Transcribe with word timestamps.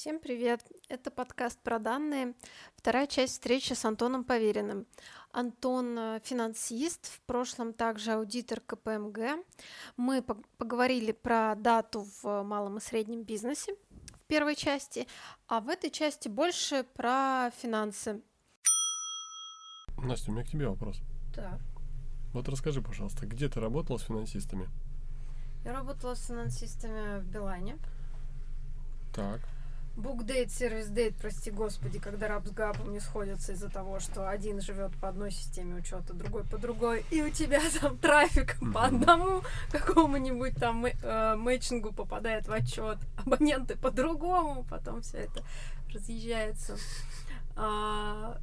Всем 0.00 0.18
привет! 0.18 0.62
Это 0.88 1.10
подкаст 1.10 1.60
про 1.60 1.78
данные. 1.78 2.32
Вторая 2.74 3.06
часть 3.06 3.34
встречи 3.34 3.74
с 3.74 3.84
Антоном 3.84 4.24
Поверенным. 4.24 4.86
Антон 5.30 5.94
э, 5.98 6.20
финансист, 6.24 7.04
в 7.04 7.20
прошлом 7.26 7.74
также 7.74 8.12
аудитор 8.12 8.60
КПМГ. 8.60 9.44
Мы 9.98 10.24
поговорили 10.56 11.12
про 11.12 11.54
дату 11.54 12.06
в 12.22 12.42
малом 12.44 12.78
и 12.78 12.80
среднем 12.80 13.24
бизнесе 13.24 13.74
в 14.14 14.26
первой 14.26 14.54
части, 14.54 15.06
а 15.48 15.60
в 15.60 15.68
этой 15.68 15.90
части 15.90 16.28
больше 16.28 16.86
про 16.94 17.50
финансы. 17.60 18.22
Настя, 19.98 20.30
у 20.30 20.34
меня 20.34 20.44
к 20.44 20.48
тебе 20.48 20.66
вопрос. 20.66 21.02
Так. 21.34 21.60
Вот 22.32 22.48
расскажи, 22.48 22.80
пожалуйста, 22.80 23.26
где 23.26 23.50
ты 23.50 23.60
работала 23.60 23.98
с 23.98 24.04
финансистами? 24.04 24.70
Я 25.62 25.74
работала 25.74 26.14
с 26.14 26.26
финансистами 26.26 27.20
в 27.20 27.26
Билайне. 27.26 27.76
Так. 29.14 29.40
Букдейт, 30.00 30.50
сервис-дейт, 30.50 31.16
прости 31.16 31.50
господи, 31.50 31.98
когда 31.98 32.26
раб 32.26 32.46
с 32.46 32.52
гапом 32.52 32.90
не 32.90 33.00
сходятся 33.00 33.52
из-за 33.52 33.68
того, 33.68 34.00
что 34.00 34.30
один 34.30 34.62
живет 34.62 34.96
по 34.96 35.10
одной 35.10 35.30
системе 35.30 35.74
учета, 35.74 36.14
другой 36.14 36.44
по 36.44 36.56
другой, 36.56 37.04
и 37.10 37.20
у 37.20 37.28
тебя 37.28 37.60
там 37.80 37.98
трафик 37.98 38.56
по 38.72 38.86
одному 38.86 39.42
какому-нибудь 39.70 40.56
там 40.56 40.86
э, 40.86 41.36
мэтчингу 41.36 41.92
попадает 41.92 42.48
в 42.48 42.52
отчет, 42.52 42.96
абоненты 43.18 43.76
по-другому, 43.76 44.64
потом 44.64 45.02
все 45.02 45.18
это 45.18 45.44
разъезжается. 45.92 46.78
А, 47.54 48.38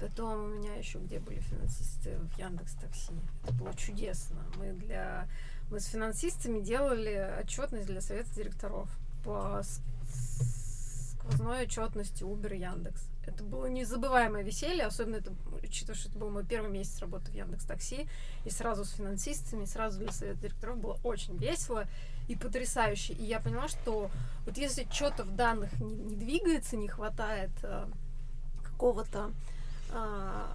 потом 0.00 0.44
у 0.44 0.48
меня 0.48 0.76
еще 0.76 0.98
где 0.98 1.20
были 1.20 1.40
финансисты 1.40 2.16
в 2.16 2.38
Яндекс 2.38 2.72
Такси. 2.76 3.12
Это 3.44 3.52
было 3.52 3.74
чудесно. 3.74 4.38
Мы 4.56 4.72
для 4.72 5.28
мы 5.70 5.78
с 5.78 5.86
финансистами 5.86 6.60
делали 6.60 7.34
отчетность 7.38 7.86
для 7.86 8.00
совета 8.00 8.30
директоров 8.34 8.88
по 9.24 9.62
сквозной 11.22 11.62
отчетности 11.62 12.24
Uber 12.24 12.54
и 12.54 12.60
Яндекс. 12.60 13.08
Это 13.26 13.44
было 13.44 13.66
незабываемое 13.66 14.42
веселье, 14.42 14.84
особенно 14.84 15.16
это, 15.16 15.32
учитывая, 15.62 15.94
что 15.94 16.08
это 16.08 16.18
был 16.18 16.30
мой 16.30 16.44
первый 16.44 16.70
месяц 16.70 16.98
работы 17.00 17.30
в 17.30 17.34
Яндекс 17.34 17.64
Такси, 17.64 18.08
и 18.44 18.50
сразу 18.50 18.84
с 18.84 18.90
финансистами, 18.90 19.64
сразу 19.64 20.00
для 20.00 20.10
совета 20.10 20.40
директоров 20.40 20.78
было 20.78 20.98
очень 21.04 21.36
весело 21.36 21.86
и 22.28 22.34
потрясающе. 22.34 23.12
И 23.12 23.24
я 23.24 23.38
поняла, 23.38 23.68
что 23.68 24.10
вот 24.44 24.56
если 24.56 24.86
что-то 24.90 25.24
в 25.24 25.34
данных 25.36 25.72
не, 25.80 25.94
не 25.94 26.16
двигается, 26.16 26.76
не 26.76 26.88
хватает 26.88 27.50
э, 27.62 27.86
какого-то 28.64 29.30
э, 29.90 30.52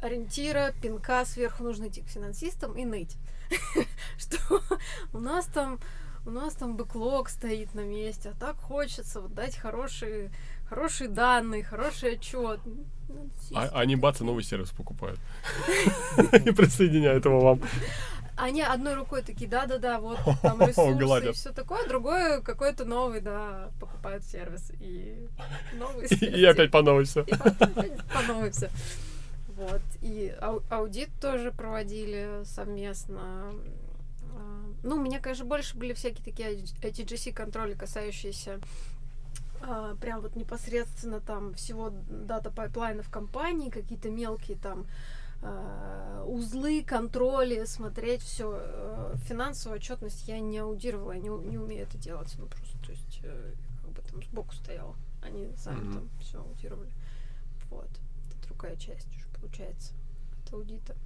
ориентира, 0.00 0.72
пинка 0.80 1.24
сверху, 1.24 1.64
нужно 1.64 1.88
идти 1.88 2.02
к 2.02 2.08
финансистам 2.08 2.76
и 2.76 2.84
ныть. 2.84 3.16
Что 4.18 4.62
у 5.12 5.18
нас 5.18 5.46
там 5.46 5.80
у 6.24 6.30
нас 6.30 6.54
там 6.54 6.76
бэклог 6.76 7.28
стоит 7.28 7.74
на 7.74 7.80
месте, 7.80 8.30
а 8.30 8.38
так 8.38 8.56
хочется 8.56 9.20
вот 9.20 9.34
дать 9.34 9.56
хорошие, 9.56 10.30
хорошие 10.68 11.08
данные, 11.08 11.64
хороший 11.64 12.14
отчет. 12.14 12.60
Ну, 12.64 13.28
а, 13.54 13.68
они 13.74 13.96
бац, 13.96 14.20
новый 14.20 14.44
сервис 14.44 14.70
покупают. 14.70 15.18
И 16.32 16.50
присоединяют 16.52 17.24
его 17.24 17.40
вам. 17.40 17.60
Они 18.36 18.62
одной 18.62 18.94
рукой 18.94 19.22
такие, 19.22 19.48
да-да-да, 19.48 20.00
вот 20.00 20.18
там 20.42 20.60
ресурсы 20.60 21.28
и 21.28 21.32
все 21.32 21.52
такое, 21.52 21.86
другой 21.86 22.42
какой-то 22.42 22.84
новый, 22.84 23.20
да, 23.20 23.70
покупают 23.78 24.24
сервис. 24.24 24.72
И 24.80 25.28
новый 25.74 26.06
И 26.08 26.44
опять 26.44 26.70
по 26.70 26.82
новой 26.82 27.04
все. 27.04 27.24
По 27.24 28.22
новой 28.26 28.50
все. 28.52 28.70
Вот. 29.48 29.82
И 30.00 30.34
аудит 30.70 31.10
тоже 31.20 31.52
проводили 31.52 32.42
совместно 32.44 33.52
ну, 34.82 34.96
у 34.96 35.00
меня, 35.00 35.20
конечно, 35.20 35.44
больше 35.44 35.76
были 35.76 35.92
всякие 35.92 36.24
такие 36.24 36.62
ITGC 36.62 37.32
контроли, 37.32 37.74
касающиеся 37.74 38.60
а, 39.60 39.94
прям 39.96 40.20
вот 40.20 40.34
непосредственно 40.34 41.20
там 41.20 41.54
всего 41.54 41.90
data 41.90 42.50
pipeline 42.50 42.96
а 42.96 43.02
в 43.02 43.10
компании, 43.10 43.70
какие-то 43.70 44.10
мелкие 44.10 44.56
там 44.56 44.86
а, 45.40 46.24
узлы, 46.26 46.82
контроли, 46.82 47.64
смотреть 47.64 48.22
все. 48.22 48.50
А, 48.52 49.14
финансовую 49.28 49.78
отчетность 49.78 50.26
я 50.26 50.40
не 50.40 50.58
аудировала, 50.58 51.12
не, 51.12 51.28
не 51.28 51.58
умею 51.58 51.82
это 51.84 51.96
делать. 51.96 52.34
Ну, 52.38 52.46
просто, 52.46 52.78
то 52.84 52.90
есть, 52.90 53.20
э, 53.22 53.54
как 53.82 53.90
бы 53.90 54.02
там 54.02 54.22
сбоку 54.22 54.54
стояла. 54.54 54.96
Они 55.22 55.54
сами 55.56 55.78
mm-hmm. 55.78 55.94
там 55.94 56.10
все 56.20 56.40
аудировали. 56.40 56.92
Вот. 57.70 57.88
Это 57.88 58.48
другая 58.48 58.76
часть 58.76 59.08
уже 59.14 59.26
получается 59.40 59.92
от 60.44 60.54
аудита. 60.54 60.96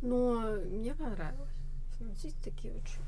Но 0.00 0.56
мне 0.66 0.94
понравилось. 0.94 1.61
Финансисты 2.02 2.50
такие 2.50 2.74
очень. 2.74 3.00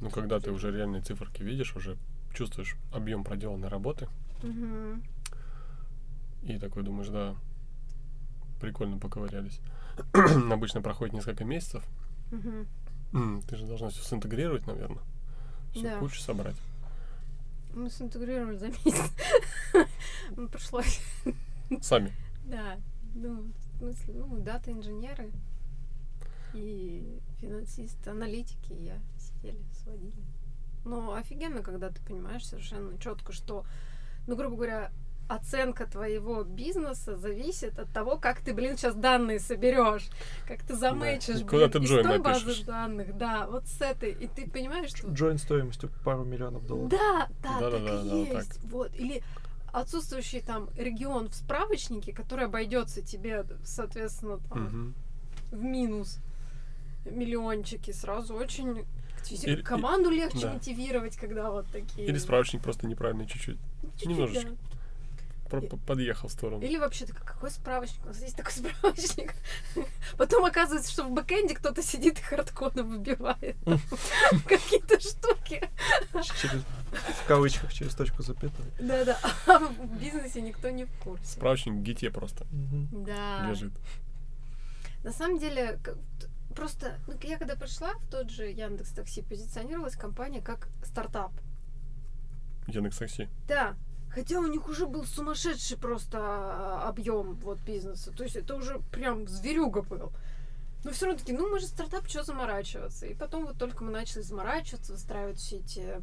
Ну, 0.00 0.10
когда 0.10 0.38
ты 0.38 0.52
уже 0.52 0.70
реальные 0.70 1.00
циферки 1.00 1.42
видишь, 1.42 1.74
уже 1.74 1.96
чувствуешь 2.34 2.76
объем 2.92 3.24
проделанной 3.24 3.68
работы. 3.68 4.08
Угу. 4.42 5.00
И 6.42 6.58
такой 6.58 6.82
думаешь, 6.82 7.08
да, 7.08 7.34
прикольно 8.60 8.98
поковырялись. 8.98 9.60
Обычно 10.52 10.82
проходит 10.82 11.14
несколько 11.14 11.44
месяцев. 11.44 11.82
Угу. 12.32 13.42
Ты 13.48 13.56
же 13.56 13.66
должна 13.66 13.88
все 13.88 14.02
синтегрировать, 14.02 14.66
наверное. 14.66 15.02
Все 15.72 15.84
да. 15.84 15.98
кучу 15.98 16.20
собрать. 16.20 16.56
Мы 17.74 17.88
синтегрировали 17.88 18.56
за 18.58 18.68
месяц. 18.68 19.12
Ну, 20.36 20.48
пришлось. 20.48 21.00
Сами? 21.80 22.12
Да. 22.44 22.76
Ну, 23.14 23.42
в 23.42 23.78
смысле, 23.78 24.14
ну, 24.14 24.38
дата-инженеры 24.38 25.30
и 26.56 27.20
финансисты, 27.40 28.10
аналитики, 28.10 28.72
и 28.72 28.84
я 28.84 28.98
сидели, 29.18 29.62
сводили. 29.82 30.24
Но 30.84 31.14
офигенно, 31.14 31.62
когда 31.62 31.90
ты 31.90 32.00
понимаешь 32.02 32.46
совершенно 32.46 32.98
четко, 32.98 33.32
что, 33.32 33.64
ну, 34.26 34.36
грубо 34.36 34.56
говоря, 34.56 34.92
оценка 35.28 35.86
твоего 35.86 36.44
бизнеса 36.44 37.16
зависит 37.16 37.78
от 37.78 37.92
того, 37.92 38.16
как 38.16 38.40
ты, 38.40 38.54
блин, 38.54 38.76
сейчас 38.76 38.94
данные 38.94 39.40
соберешь, 39.40 40.08
как 40.46 40.62
ты 40.62 40.76
заметишь, 40.76 41.40
да. 41.40 41.46
блин, 41.46 41.70
ты 41.70 41.78
из 41.78 41.88
той 41.88 42.18
базы 42.18 42.64
данных, 42.64 43.16
да, 43.16 43.46
вот 43.48 43.66
с 43.66 43.80
этой, 43.80 44.12
и 44.12 44.28
ты 44.28 44.48
понимаешь, 44.48 44.90
что... 44.90 45.08
Джойн 45.08 45.38
стоимостью 45.38 45.90
пару 46.04 46.24
миллионов 46.24 46.66
долларов. 46.66 46.90
Да, 46.90 47.28
да, 47.42 47.60
да 47.60 47.70
так 47.70 47.84
да, 47.84 48.00
и 48.02 48.08
да, 48.08 48.16
есть, 48.16 48.32
вот, 48.32 48.44
так. 48.44 48.70
вот, 48.70 48.94
или 48.94 49.22
отсутствующий 49.72 50.40
там 50.40 50.70
регион 50.76 51.28
в 51.28 51.34
справочнике, 51.34 52.12
который 52.12 52.46
обойдется 52.46 53.02
тебе, 53.02 53.44
соответственно, 53.64 54.38
там, 54.48 54.66
угу. 54.66 55.56
в 55.56 55.62
минус 55.62 56.20
миллиончики, 57.10 57.90
сразу 57.92 58.34
очень 58.34 58.84
или, 59.30 59.62
команду 59.62 60.10
легче 60.10 60.42
да. 60.42 60.52
мотивировать, 60.52 61.16
когда 61.16 61.50
вот 61.50 61.66
такие. 61.68 62.06
Или 62.06 62.18
справочник 62.18 62.62
просто 62.62 62.86
неправильный 62.86 63.26
чуть-чуть. 63.26 63.58
чуть-чуть 63.82 64.06
Немножечко. 64.08 64.50
Да. 64.50 64.56
Про- 65.50 65.60
подъехал 65.60 66.28
в 66.28 66.32
сторону. 66.32 66.62
Или 66.62 66.76
вообще, 66.76 67.06
так 67.06 67.22
какой 67.22 67.50
справочник? 67.52 68.04
У 68.04 68.08
нас 68.08 68.20
есть 68.20 68.36
такой 68.36 68.52
справочник. 68.52 69.34
Потом 70.16 70.44
оказывается, 70.44 70.90
что 70.90 71.04
в 71.04 71.12
бэкэнде 71.12 71.54
кто-то 71.54 71.82
сидит 71.82 72.18
и 72.18 72.22
хардкодом 72.22 72.88
выбивает 72.88 73.56
какие-то 74.46 75.00
штуки. 75.00 75.68
В 76.12 77.26
кавычках 77.26 77.72
через 77.72 77.94
точку 77.94 78.22
запятой. 78.22 78.66
Да-да. 78.80 79.18
А 79.46 79.58
в 79.58 80.00
бизнесе 80.00 80.40
никто 80.40 80.68
не 80.70 80.84
в 80.84 80.92
курсе. 81.02 81.24
Справочник 81.24 81.74
в 81.74 81.82
гите 81.82 82.10
просто 82.10 82.44
да. 82.50 83.48
лежит. 83.48 83.72
На 85.04 85.12
самом 85.12 85.38
деле, 85.38 85.78
просто 86.56 86.98
ну, 87.06 87.14
я 87.22 87.38
когда 87.38 87.54
пришла 87.54 87.92
в 87.94 88.10
тот 88.10 88.30
же 88.30 88.46
Яндекс 88.46 88.90
Такси, 88.90 89.22
позиционировалась 89.22 89.94
компания 89.94 90.40
как 90.40 90.68
стартап. 90.82 91.32
Яндекс 92.66 92.98
Такси? 92.98 93.28
Да. 93.46 93.76
Хотя 94.10 94.40
у 94.40 94.46
них 94.46 94.66
уже 94.68 94.86
был 94.86 95.04
сумасшедший 95.04 95.76
просто 95.76 96.18
а, 96.18 96.88
объем 96.88 97.34
вот 97.34 97.60
бизнеса. 97.60 98.10
То 98.12 98.24
есть 98.24 98.34
это 98.34 98.56
уже 98.56 98.80
прям 98.90 99.28
зверюга 99.28 99.82
был. 99.82 100.10
Но 100.84 100.90
все 100.92 101.06
равно 101.06 101.18
таки, 101.18 101.32
ну 101.32 101.50
мы 101.50 101.60
же 101.60 101.66
стартап, 101.66 102.08
что 102.08 102.22
заморачиваться? 102.22 103.06
И 103.06 103.14
потом 103.14 103.44
вот 103.44 103.58
только 103.58 103.84
мы 103.84 103.90
начали 103.90 104.22
заморачиваться, 104.22 104.92
выстраивать 104.92 105.38
все 105.38 105.56
эти 105.56 106.02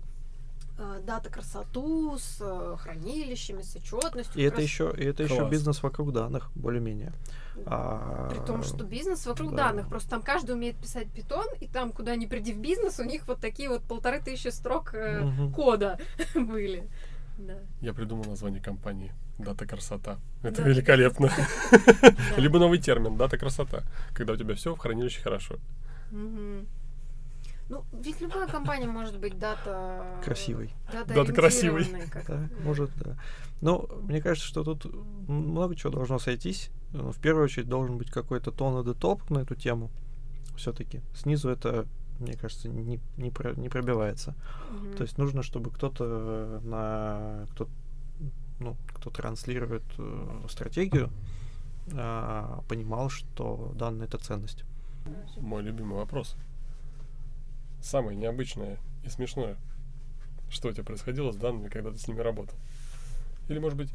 дата 0.78 1.30
красоту 1.30 2.18
с 2.18 2.38
э, 2.42 2.76
хранилищами, 2.80 3.62
с 3.62 3.76
отчетностью. 3.76 4.42
И 4.42 4.44
это 4.44 4.62
еще, 4.62 4.94
и 4.98 5.06
это 5.06 5.24
еще 5.24 5.48
бизнес 5.50 5.84
вокруг 5.84 6.12
данных, 6.14 6.50
более-менее. 6.56 7.14
А, 7.66 8.30
При 8.30 8.40
том, 8.46 8.64
что 8.64 8.84
бизнес 8.84 9.26
вокруг 9.28 9.52
да. 9.52 9.68
данных. 9.68 9.88
Просто 9.88 10.10
там 10.10 10.22
каждый 10.24 10.52
умеет 10.52 10.76
писать 10.78 11.12
питон, 11.12 11.46
и 11.60 11.68
там, 11.68 11.92
куда 11.92 12.16
ни 12.16 12.26
приди 12.26 12.54
в 12.54 12.60
бизнес, 12.60 13.00
у 13.00 13.04
них 13.04 13.28
вот 13.28 13.40
такие 13.40 13.70
вот 13.70 13.84
полторы 13.84 14.20
тысячи 14.20 14.48
строк 14.48 14.96
э, 14.96 15.24
угу. 15.24 15.52
кода 15.52 16.00
были. 16.36 16.90
Да. 17.38 17.58
Я 17.82 17.94
придумал 17.94 18.26
название 18.26 18.62
компании. 18.62 19.12
Дата 19.38 19.66
красота. 19.66 20.20
Это 20.42 20.62
да. 20.62 20.70
великолепно. 20.70 21.32
Либо 22.38 22.60
новый 22.60 22.80
термин 22.80 23.18
дата 23.18 23.38
красота. 23.38 23.84
Когда 24.14 24.34
у 24.34 24.36
тебя 24.36 24.54
все 24.56 24.76
в 24.76 24.78
хранилище 24.78 25.22
хорошо. 25.22 25.58
Ну, 27.70 27.86
ведь 27.94 28.22
любая 28.22 28.48
компания 28.48 28.88
может 28.88 29.20
быть 29.20 29.40
дата... 29.40 30.20
Красивой. 30.24 30.74
Дата, 30.92 31.14
дата 31.14 31.34
красивой. 31.34 31.88
Да, 32.28 32.50
может, 32.64 32.92
да. 32.98 33.18
Но 33.62 33.88
мне 34.02 34.22
кажется, 34.22 34.48
что 34.48 34.64
тут 34.64 34.86
много 35.28 35.76
чего 35.76 35.92
должно 35.92 36.20
сойтись. 36.20 36.70
В 36.92 37.20
первую 37.20 37.46
очередь 37.46 37.70
должен 37.70 37.98
быть 37.98 38.12
какой-то 38.12 38.52
тон 38.52 38.88
и 38.88 38.94
топ 38.94 39.30
на 39.30 39.40
эту 39.40 39.56
тему. 39.56 39.90
Все-таки. 40.56 41.02
Снизу 41.16 41.50
это 41.50 41.88
мне 42.20 42.36
кажется, 42.36 42.70
не, 42.70 43.00
не, 43.18 43.32
про, 43.32 43.54
не 43.54 43.70
пробивается. 43.70 44.36
Мгм. 44.72 44.98
То 44.98 45.04
есть 45.04 45.18
нужно, 45.18 45.44
чтобы 45.44 45.72
кто-то 45.72 46.62
на 46.64 47.46
кто, 47.52 47.68
ну, 48.60 48.78
кто 48.94 49.10
транслирует 49.10 49.84
э, 49.98 50.46
стратегию, 50.50 51.10
а, 51.92 52.64
понимал, 52.68 53.10
что 53.10 53.74
данная 53.76 54.08
это 54.08 54.18
ценность. 54.18 54.64
Мой 55.38 55.64
любимый 55.64 55.96
вопрос. 55.96 56.38
Самое 57.84 58.18
необычное 58.18 58.80
и 59.04 59.10
смешное. 59.10 59.58
Что 60.50 60.70
у 60.70 60.72
тебя 60.72 60.86
происходило 60.86 61.34
с 61.34 61.36
данными, 61.36 61.68
когда 61.68 61.92
ты 61.92 61.98
с 61.98 62.08
ними 62.08 62.22
работал? 62.22 62.58
Или, 63.50 63.60
может 63.60 63.78
быть, 63.78 63.90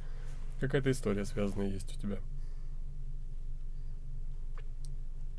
какая-то 0.60 0.90
история 0.90 1.24
связанная 1.24 1.68
есть 1.68 1.96
у 1.96 2.00
тебя? 2.00 2.18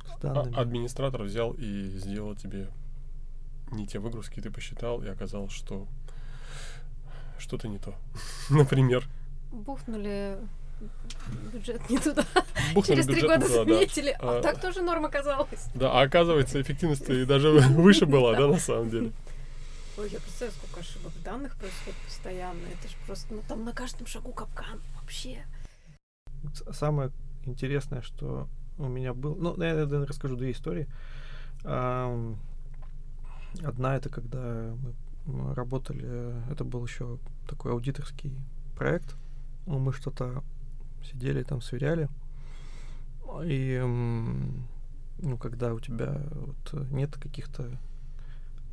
С 0.08 0.26
А- 0.26 0.62
администратор 0.62 1.22
взял 1.22 1.52
и 1.54 1.90
сделал 1.90 2.36
тебе 2.36 2.70
не 3.72 3.86
те 3.86 4.00
выгрузки, 4.00 4.42
ты 4.42 4.50
посчитал, 4.50 5.04
и 5.04 5.08
оказалось, 5.08 5.52
что 5.52 5.88
что-то 7.38 7.68
не 7.68 7.78
то. 7.78 7.94
Например, 8.50 9.08
Бухнули 9.52 10.40
бюджет 11.54 11.90
не 11.90 11.98
туда. 11.98 12.26
бухнули 12.74 13.02
Через 13.02 13.06
три 13.06 13.22
года 13.22 13.40
да. 13.40 13.48
заметили. 13.48 14.16
А 14.20 14.40
А, 14.40 14.42
так 14.42 14.62
тоже 14.62 14.82
норма 14.82 15.08
оказалась. 15.08 15.68
Да, 15.76 15.92
а 15.92 16.02
оказывается, 16.02 16.62
эффективность 16.62 17.10
и 17.10 17.26
даже 17.26 17.52
выше 17.70 18.06
была, 18.06 18.36
да, 18.36 18.48
на 18.48 18.58
самом 18.58 18.90
деле. 18.90 19.12
Ой, 19.98 20.10
я 20.10 20.20
представляю, 20.20 20.54
сколько 20.54 20.80
ошибок 20.80 21.12
данных 21.24 21.56
происходит 21.58 22.00
постоянно. 22.06 22.62
Это 22.68 22.88
же 22.88 22.96
просто, 23.06 23.34
ну 23.34 23.42
там 23.48 23.66
на 23.66 23.74
каждом 23.74 24.08
шагу 24.08 24.32
капкан 24.32 24.80
вообще. 25.00 25.46
Самое 26.72 27.12
интересное, 27.46 28.02
что 28.02 28.48
у 28.78 28.88
меня 28.88 29.14
был... 29.14 29.36
Ну, 29.36 29.52
я 29.62 29.74
наверное, 29.74 30.06
расскажу 30.06 30.38
две 30.38 30.52
истории. 30.52 30.88
Одна 31.64 32.38
это 33.96 34.10
когда 34.10 34.74
мы 35.26 35.54
работали, 35.54 36.04
э, 36.04 36.42
это 36.52 36.64
был 36.64 36.86
еще 36.86 37.18
такой 37.48 37.72
аудиторский 37.72 38.32
проект. 38.76 39.16
Ну, 39.66 39.80
Мы 39.80 39.92
что-то 39.92 40.44
сидели 41.04 41.44
там, 41.44 41.62
сверяли. 41.62 42.10
И 43.44 43.80
ну, 45.22 45.38
когда 45.38 45.74
у 45.74 45.80
тебя 45.80 46.22
вот 46.32 46.90
нет 46.92 47.16
каких-то 47.18 47.78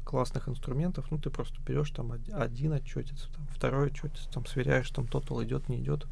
классных 0.04 0.48
инструментов, 0.48 1.10
ну, 1.10 1.18
ты 1.18 1.30
просто 1.30 1.60
берешь 1.66 1.90
там 1.90 2.12
од- 2.12 2.32
один 2.32 2.72
отчетец, 2.72 3.28
там, 3.34 3.46
второй 3.48 3.88
отчетец, 3.88 4.28
там 4.32 4.46
сверяешь, 4.46 4.88
там 4.90 5.08
тотал 5.08 5.42
идет, 5.42 5.68
не 5.68 5.80
идет 5.80 6.06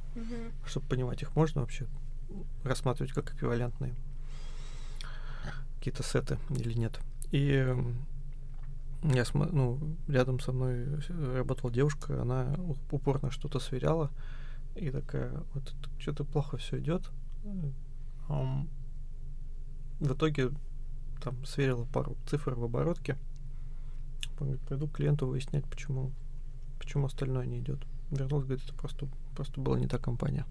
чтобы 0.67 0.87
понимать, 0.89 1.23
их 1.23 1.37
можно 1.37 1.61
вообще 1.61 1.87
рассматривать 2.65 3.13
как 3.13 3.33
эквивалентные 3.33 3.95
какие-то 5.79 6.03
сеты 6.03 6.39
или 6.51 6.73
нет. 6.73 6.99
И 7.31 7.75
я 9.03 9.25
ну, 9.35 9.79
рядом 10.09 10.41
со 10.41 10.53
мной 10.53 10.87
работала 11.35 11.71
девушка, 11.71 12.23
она 12.23 12.57
упорно 12.91 13.31
что-то 13.31 13.61
сверяла, 13.61 14.11
и 14.75 14.91
такая, 14.91 15.32
вот 15.55 15.75
что-то 15.99 16.25
плохо 16.25 16.56
все 16.56 16.79
идет. 16.79 17.11
В 20.00 20.12
итоге 20.12 20.50
там 21.23 21.44
сверила 21.47 21.85
пару 21.85 22.17
цифр 22.26 22.55
в 22.55 22.65
оборотке. 22.65 23.17
Говорит, 24.38 24.61
пойду 24.62 24.88
клиенту 24.88 25.26
выяснять, 25.26 25.65
почему, 25.65 26.12
почему 26.79 27.06
остальное 27.06 27.47
не 27.47 27.61
идет. 27.61 27.81
Вернулась, 28.11 28.47
говорит, 28.47 28.65
это 28.65 28.75
просто, 28.75 29.09
просто 29.35 29.61
была 29.61 29.79
не 29.79 29.87
та 29.87 29.99
компания. 29.99 30.44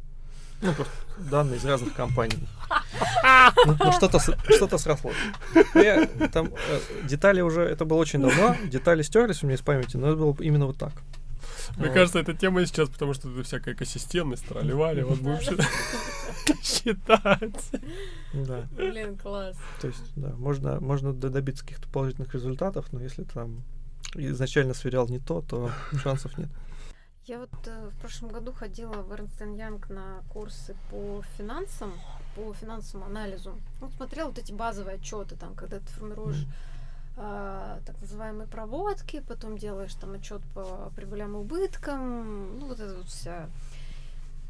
Ну, 0.61 0.73
просто 0.73 0.93
данные 1.29 1.57
из 1.57 1.65
разных 1.65 1.93
компаний. 1.93 2.47
Ну, 3.65 3.75
ну, 3.79 3.91
что-то, 3.91 4.19
что-то 4.19 4.77
срослось. 4.77 5.15
Ну, 5.53 5.81
я, 5.81 6.07
там 6.31 6.47
э, 6.47 7.07
детали 7.07 7.41
уже, 7.41 7.61
это 7.61 7.83
было 7.83 7.97
очень 7.97 8.21
давно, 8.21 8.55
детали 8.69 9.01
стерлись 9.01 9.43
у 9.43 9.47
меня 9.47 9.55
из 9.55 9.61
памяти, 9.61 9.97
но 9.97 10.07
это 10.07 10.17
было 10.17 10.35
именно 10.39 10.65
вот 10.65 10.77
так. 10.77 10.93
Мне 11.77 11.87
Вот. 11.87 11.93
кажется, 11.93 12.19
это 12.19 12.33
тема 12.33 12.65
сейчас, 12.65 12.89
потому 12.89 13.13
что 13.13 13.29
это 13.29 13.43
всякая 13.43 13.73
экосистемность, 13.73 14.47
тролливали, 14.47 15.01
вот 15.01 15.19
будем 15.19 15.39
считать. 15.39 15.67
считать. 16.61 17.71
Да. 18.33 18.67
Блин, 18.71 19.17
класс. 19.17 19.57
То 19.81 19.87
есть, 19.87 20.11
да, 20.15 20.29
можно, 20.29 20.79
можно 20.79 21.13
добиться 21.13 21.63
каких-то 21.63 21.87
положительных 21.89 22.33
результатов, 22.33 22.91
но 22.91 23.01
если 23.01 23.23
там 23.23 23.63
изначально 24.15 24.73
сверял 24.73 25.07
не 25.07 25.19
то, 25.19 25.41
то 25.41 25.71
шансов 26.01 26.37
нет. 26.37 26.49
Я 27.25 27.39
вот 27.39 27.51
э, 27.67 27.89
в 27.89 28.01
прошлом 28.01 28.31
году 28.31 28.51
ходила 28.51 29.01
в 29.01 29.11
Ernst 29.13 29.39
Young 29.39 29.93
на 29.93 30.23
курсы 30.29 30.75
по 30.91 31.23
финансам, 31.37 31.93
по 32.35 32.53
финансовому 32.53 33.05
анализу. 33.05 33.57
Ну, 33.79 33.89
смотрела 33.95 34.27
вот 34.27 34.39
эти 34.39 34.51
базовые 34.51 34.95
отчеты, 34.95 35.37
там, 35.37 35.55
когда 35.55 35.79
ты 35.79 35.85
формируешь 35.85 36.45
а, 37.15 37.79
так 37.85 37.99
называемые 38.01 38.47
проводки, 38.47 39.23
потом 39.27 39.57
делаешь 39.57 39.93
там 39.93 40.13
отчет 40.13 40.41
по 40.55 40.91
прибылям 40.95 41.35
и 41.35 41.39
убыткам, 41.39 42.59
ну 42.59 42.67
вот 42.67 42.79
это 42.79 42.95
вот 42.95 43.07
вся. 43.07 43.49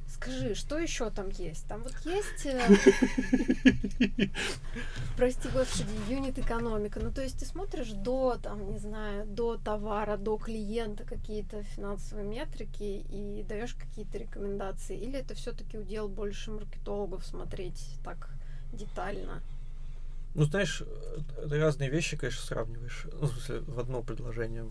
Скажи, 0.07 0.53
что 0.53 0.77
еще 0.77 1.09
там 1.09 1.29
есть? 1.29 1.67
Там 1.67 1.81
вот 1.81 1.93
есть, 2.05 2.45
э, 2.45 2.61
прости 5.17 5.49
господи, 5.49 5.89
юнит 6.07 6.37
экономика. 6.37 6.99
Ну 7.01 7.11
то 7.11 7.21
есть 7.23 7.39
ты 7.39 7.45
смотришь 7.45 7.89
до, 7.89 8.37
там, 8.37 8.71
не 8.71 8.77
знаю, 8.77 9.25
до 9.25 9.57
товара, 9.57 10.15
до 10.15 10.37
клиента 10.37 11.03
какие-то 11.03 11.63
финансовые 11.63 12.25
метрики 12.25 13.03
и 13.09 13.43
даешь 13.43 13.73
какие-то 13.73 14.19
рекомендации, 14.19 14.97
или 14.97 15.19
это 15.19 15.33
все-таки 15.33 15.79
удел 15.79 16.07
больше 16.07 16.51
маркетологов 16.51 17.25
смотреть 17.25 17.97
так 18.03 18.29
детально? 18.71 19.41
Ну, 20.35 20.43
знаешь, 20.45 20.81
э, 20.81 21.59
разные 21.59 21.89
вещи, 21.89 22.17
конечно, 22.17 22.41
сравниваешь. 22.41 23.07
Ну, 23.13 23.27
в 23.27 23.31
смысле, 23.31 23.59
в 23.61 23.79
одно 23.79 24.01
предложение. 24.01 24.69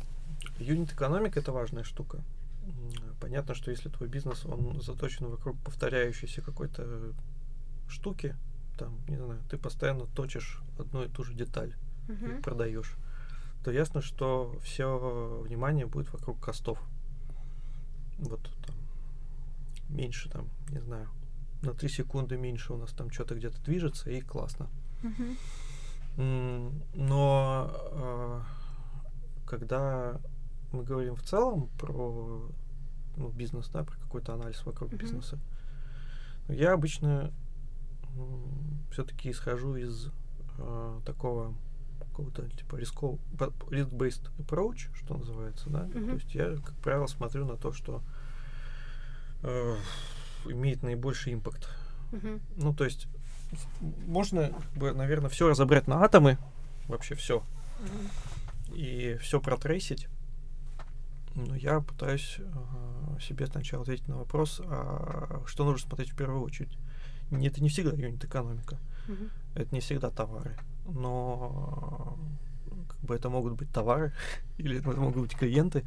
Юнит 0.58 0.92
экономика 0.92 1.38
это 1.40 1.52
важная 1.52 1.84
штука. 1.84 2.22
Понятно, 3.20 3.54
что 3.54 3.70
если 3.70 3.88
твой 3.88 4.08
бизнес, 4.08 4.44
он 4.44 4.80
заточен 4.82 5.26
вокруг 5.26 5.56
повторяющейся 5.62 6.42
какой-то 6.42 7.12
штуки, 7.88 8.34
там, 8.76 8.98
не 9.06 9.16
знаю, 9.16 9.40
ты 9.48 9.58
постоянно 9.58 10.06
точишь 10.06 10.60
одну 10.78 11.04
и 11.04 11.08
ту 11.08 11.22
же 11.22 11.34
деталь 11.34 11.74
и 12.08 12.12
Мгм. 12.12 12.42
продаешь, 12.42 12.96
то 13.64 13.70
ясно, 13.70 14.00
что 14.02 14.58
все 14.64 15.40
внимание 15.44 15.86
будет 15.86 16.12
вокруг 16.12 16.40
костов. 16.40 16.80
Вот 18.18 18.40
там 18.66 18.76
меньше 19.88 20.28
там, 20.30 20.48
не 20.70 20.80
знаю, 20.80 21.08
на 21.62 21.74
3 21.74 21.88
секунды 21.88 22.36
меньше 22.36 22.72
у 22.72 22.76
нас 22.76 22.90
там 22.90 23.10
что-то 23.10 23.34
где-то 23.36 23.60
движется, 23.62 24.10
и 24.10 24.20
классно. 24.20 24.68
М, 26.16 26.82
Но 26.94 27.70
э, 27.92 28.40
когда 29.46 30.20
мы 30.72 30.84
говорим 30.84 31.16
в 31.16 31.22
целом 31.22 31.68
про 31.78 32.48
ну, 33.16 33.28
бизнес, 33.30 33.68
да, 33.68 33.84
про 33.84 33.96
какой-то 33.96 34.34
анализ 34.34 34.64
вокруг 34.64 34.90
Мгм. 34.92 34.98
бизнеса, 35.00 35.38
я 36.48 36.72
обычно 36.72 37.32
все-таки 38.90 39.30
исхожу 39.30 39.76
из 39.76 40.08
э, 40.58 41.00
такого 41.06 41.54
какого-то 42.00 42.48
типа 42.50 42.76
рисков, 42.76 43.18
risk-based 43.70 44.30
approach, 44.38 44.94
что 44.94 45.16
называется, 45.16 45.70
да. 45.70 45.84
Мгм. 45.84 46.08
То 46.08 46.14
есть 46.14 46.34
я, 46.34 46.56
как 46.56 46.74
правило, 46.76 47.06
смотрю 47.06 47.46
на 47.46 47.56
то, 47.56 47.72
что 47.72 48.02
э, 49.42 49.76
имеет 50.46 50.82
наибольший 50.82 51.32
импакт 51.32 51.68
Мгм. 52.12 52.40
ну, 52.56 52.74
то 52.74 52.84
есть, 52.84 53.08
можно, 54.06 54.48
как 54.48 54.72
бы, 54.74 54.92
наверное, 54.92 55.28
все 55.30 55.48
разобрать 55.48 55.86
на 55.86 56.02
атомы, 56.04 56.38
вообще 56.88 57.14
все, 57.14 57.42
и 58.74 59.16
все 59.20 59.40
протрейсить. 59.40 60.08
Но 61.34 61.54
я 61.56 61.80
пытаюсь 61.80 62.36
э, 62.38 63.20
себе 63.20 63.46
сначала 63.46 63.82
ответить 63.82 64.06
на 64.08 64.18
вопрос, 64.18 64.60
а 64.64 65.42
что 65.46 65.64
нужно 65.64 65.88
смотреть 65.88 66.10
в 66.12 66.16
первую 66.16 66.42
очередь. 66.42 66.76
Не- 67.30 67.46
Это 67.48 67.62
не 67.62 67.70
всегда 67.70 67.92
юнит 67.96 68.22
экономика, 68.24 68.76
Мгм. 69.08 69.30
это 69.54 69.74
не 69.74 69.80
всегда 69.80 70.10
товары, 70.10 70.54
но 70.86 72.18
как 72.88 72.98
бы 73.00 73.14
это 73.16 73.30
могут 73.30 73.54
быть 73.54 73.70
товары 73.72 74.12
или 74.58 74.78
это 74.78 74.90
могут 74.90 75.22
быть 75.22 75.34
клиенты, 75.34 75.84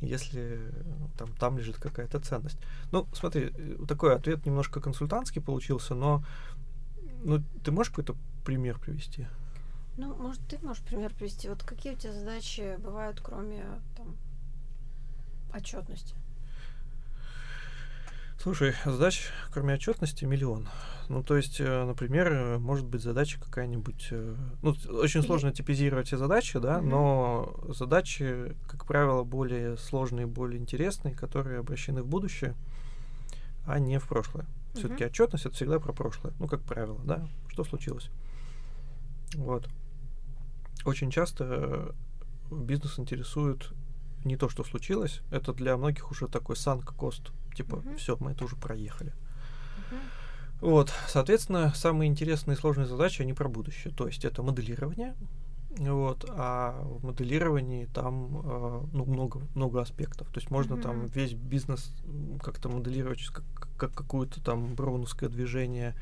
если 0.00 0.58
там, 1.18 1.28
там 1.34 1.58
лежит 1.58 1.76
какая-то 1.76 2.18
ценность. 2.20 2.58
Ну, 2.90 3.06
смотри, 3.12 3.52
э, 3.54 3.76
такой 3.86 4.14
ответ 4.16 4.46
немножко 4.46 4.80
консультантский 4.80 5.42
получился, 5.42 5.94
но 5.94 6.24
ну, 7.24 7.42
ты 7.64 7.70
можешь 7.70 7.90
какой-то 7.90 8.16
пример 8.44 8.78
привести? 8.78 9.26
Ну, 9.96 10.14
может, 10.14 10.40
ты 10.48 10.58
можешь 10.58 10.82
пример 10.82 11.12
привести? 11.14 11.48
Вот 11.48 11.62
какие 11.62 11.94
у 11.94 11.96
тебя 11.96 12.12
задачи 12.12 12.76
бывают, 12.78 13.20
кроме 13.20 13.64
там 13.96 14.16
отчетности? 15.54 16.14
Слушай, 18.38 18.74
задач, 18.84 19.28
кроме 19.50 19.74
отчетности, 19.74 20.24
миллион. 20.24 20.68
Ну, 21.08 21.22
то 21.22 21.36
есть, 21.36 21.60
э, 21.60 21.84
например, 21.84 22.32
э, 22.32 22.58
может 22.58 22.84
быть 22.86 23.02
задача 23.02 23.40
какая-нибудь... 23.40 24.08
э, 24.10 24.36
Ну, 24.62 24.74
очень 24.90 25.22
сложно 25.22 25.52
типизировать 25.52 26.08
все 26.08 26.18
задачи, 26.18 26.58
да, 26.58 26.78
Мгм. 26.78 26.88
но 26.90 27.60
задачи, 27.68 28.54
как 28.68 28.84
правило, 28.84 29.24
более 29.24 29.76
сложные, 29.78 30.26
более 30.26 30.60
интересные, 30.60 31.14
которые 31.14 31.58
обращены 31.60 32.02
в 32.02 32.06
будущее, 32.06 32.54
а 33.66 33.78
не 33.78 33.98
в 33.98 34.06
прошлое. 34.06 34.46
Все-таки 34.78 35.04
отчетность 35.04 35.46
это 35.46 35.54
всегда 35.54 35.78
про 35.80 35.92
прошлое. 35.92 36.32
Ну, 36.38 36.46
как 36.48 36.62
правило, 36.62 36.98
да. 37.04 37.28
Что 37.48 37.64
случилось? 37.64 38.10
Вот. 39.34 39.68
очень 40.84 41.10
часто 41.10 41.94
бизнес 42.50 42.98
интересует 42.98 43.72
не 44.24 44.36
то, 44.36 44.48
что 44.48 44.62
случилось, 44.62 45.20
это 45.30 45.52
для 45.52 45.76
многих 45.76 46.10
уже 46.10 46.28
такой 46.28 46.56
санк 46.56 46.94
кост, 46.94 47.32
типа, 47.56 47.76
Мгм. 47.76 47.96
все, 47.96 48.16
мы 48.20 48.32
это 48.32 48.44
уже 48.44 48.56
проехали. 48.56 49.12
Мгм. 49.90 50.00
Вот, 50.60 50.92
соответственно, 51.08 51.72
самые 51.74 52.08
интересные 52.08 52.56
и 52.56 52.58
сложные 52.58 52.86
задачи, 52.86 53.22
они 53.22 53.32
про 53.34 53.48
будущее. 53.48 53.92
То 53.94 54.06
есть 54.06 54.24
это 54.24 54.42
моделирование, 54.42 55.14
вот, 55.78 56.24
а 56.28 56.80
в 56.82 57.04
моделировании 57.04 57.86
там 57.86 58.40
э, 58.44 58.82
ну, 58.92 59.04
много, 59.04 59.40
много 59.54 59.80
аспектов. 59.80 60.28
То 60.28 60.38
есть 60.40 60.50
можно 60.50 60.78
там 60.78 60.98
Мгм. 61.00 61.06
весь 61.06 61.32
бизнес 61.34 61.92
как-то 62.42 62.68
моделировать 62.68 63.24
как, 63.26 63.44
как 63.76 63.92
какое-то 63.92 64.42
там 64.42 64.74
броуновское 64.74 65.28
движение, 65.28 65.94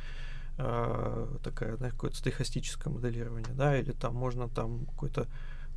э, 0.58 1.36
такая, 1.42 1.76
знаешь, 1.76 1.94
какое-то 1.94 2.16
стохастическое 2.16 2.92
моделирование, 2.92 3.54
да, 3.54 3.76
или 3.76 3.92
там 3.92 4.14
можно 4.14 4.48
там 4.48 4.86
какой-то 4.86 5.26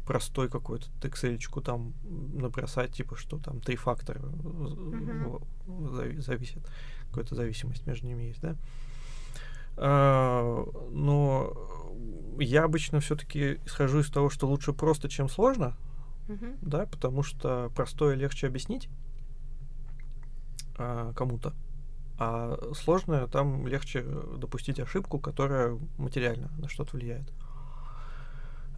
простой 0.06 0.48
какой-то 0.48 0.88
excel 1.02 1.38
там 1.62 1.94
набросать, 2.06 2.94
типа, 2.94 3.18
что 3.18 3.40
там 3.40 3.60
три 3.60 3.76
фактора 3.76 4.20
в- 4.22 5.42
зави- 5.68 6.22
зависит, 6.22 6.60
какая-то 7.10 7.36
зависимость 7.36 7.86
между 7.88 8.08
ними 8.08 8.24
есть, 8.24 8.42
да. 8.42 8.56
А, 9.76 10.66
но 10.92 11.54
я 12.40 12.64
обычно 12.64 13.00
все-таки 13.00 13.60
исхожу 13.66 14.00
из 14.00 14.10
того, 14.10 14.30
что 14.30 14.48
лучше 14.48 14.74
просто, 14.74 15.10
чем 15.10 15.30
сложно, 15.30 15.76
Мгм. 16.28 16.58
да, 16.62 16.86
потому 16.86 17.24
что 17.24 17.72
простое 17.76 18.16
легче 18.16 18.48
объяснить 18.48 18.90
а, 20.78 21.14
кому-то, 21.14 21.54
а 22.20 22.58
сложное 22.76 23.28
там 23.28 23.68
легче 23.68 24.04
допустить 24.38 24.80
ошибку, 24.80 25.20
которая 25.20 25.78
материально 25.98 26.52
на 26.58 26.68
что-то 26.68 26.98
влияет. 26.98 27.32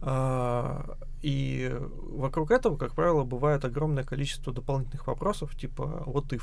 А, 0.02 0.96
и 1.20 1.76
вокруг 1.78 2.50
этого, 2.50 2.76
как 2.76 2.94
правило, 2.94 3.24
бывает 3.24 3.64
огромное 3.64 4.04
количество 4.04 4.52
дополнительных 4.52 5.06
вопросов, 5.06 5.54
типа 5.56 6.02
вот 6.06 6.32
if, 6.32 6.42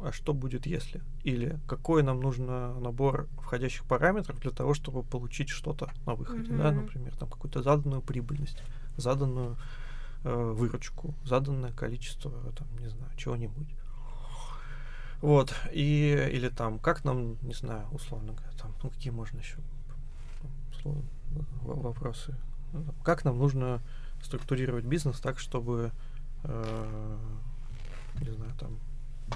а 0.00 0.12
что 0.12 0.32
будет 0.32 0.66
если? 0.66 1.02
Или 1.24 1.58
какой 1.66 2.02
нам 2.02 2.20
нужно 2.20 2.78
набор 2.80 3.28
входящих 3.42 3.84
параметров 3.84 4.38
для 4.40 4.50
того, 4.50 4.74
чтобы 4.74 5.02
получить 5.02 5.48
что-то 5.48 5.90
на 6.06 6.14
выходе, 6.14 6.52
да, 6.52 6.70
Мгм. 6.70 6.82
например, 6.82 7.14
там 7.16 7.28
какую-то 7.28 7.62
заданную 7.62 8.02
прибыльность, 8.02 8.62
заданную 8.96 9.56
э, 10.24 10.34
выручку, 10.34 11.14
заданное 11.24 11.72
количество, 11.72 12.32
там, 12.52 12.68
не 12.78 12.88
знаю, 12.88 13.10
чего-нибудь. 13.16 13.68
Вот, 15.20 15.52
и, 15.72 16.28
или 16.32 16.48
там, 16.48 16.78
как 16.78 17.04
нам, 17.04 17.36
не 17.42 17.54
знаю, 17.54 17.88
условно 17.90 18.32
говоря, 18.34 18.52
там, 18.56 18.72
ну, 18.82 18.90
какие 18.90 19.12
можно 19.12 19.38
еще 19.38 19.58
вопросы, 21.62 22.34
Ну, 22.72 22.84
там, 22.84 22.94
как 23.02 23.24
нам 23.24 23.38
нужно 23.38 23.80
структурировать 24.22 24.84
бизнес 24.84 25.20
так, 25.20 25.38
чтобы, 25.38 25.92
э, 26.44 27.16
не 28.20 28.30
знаю, 28.30 28.52
там, 28.58 28.78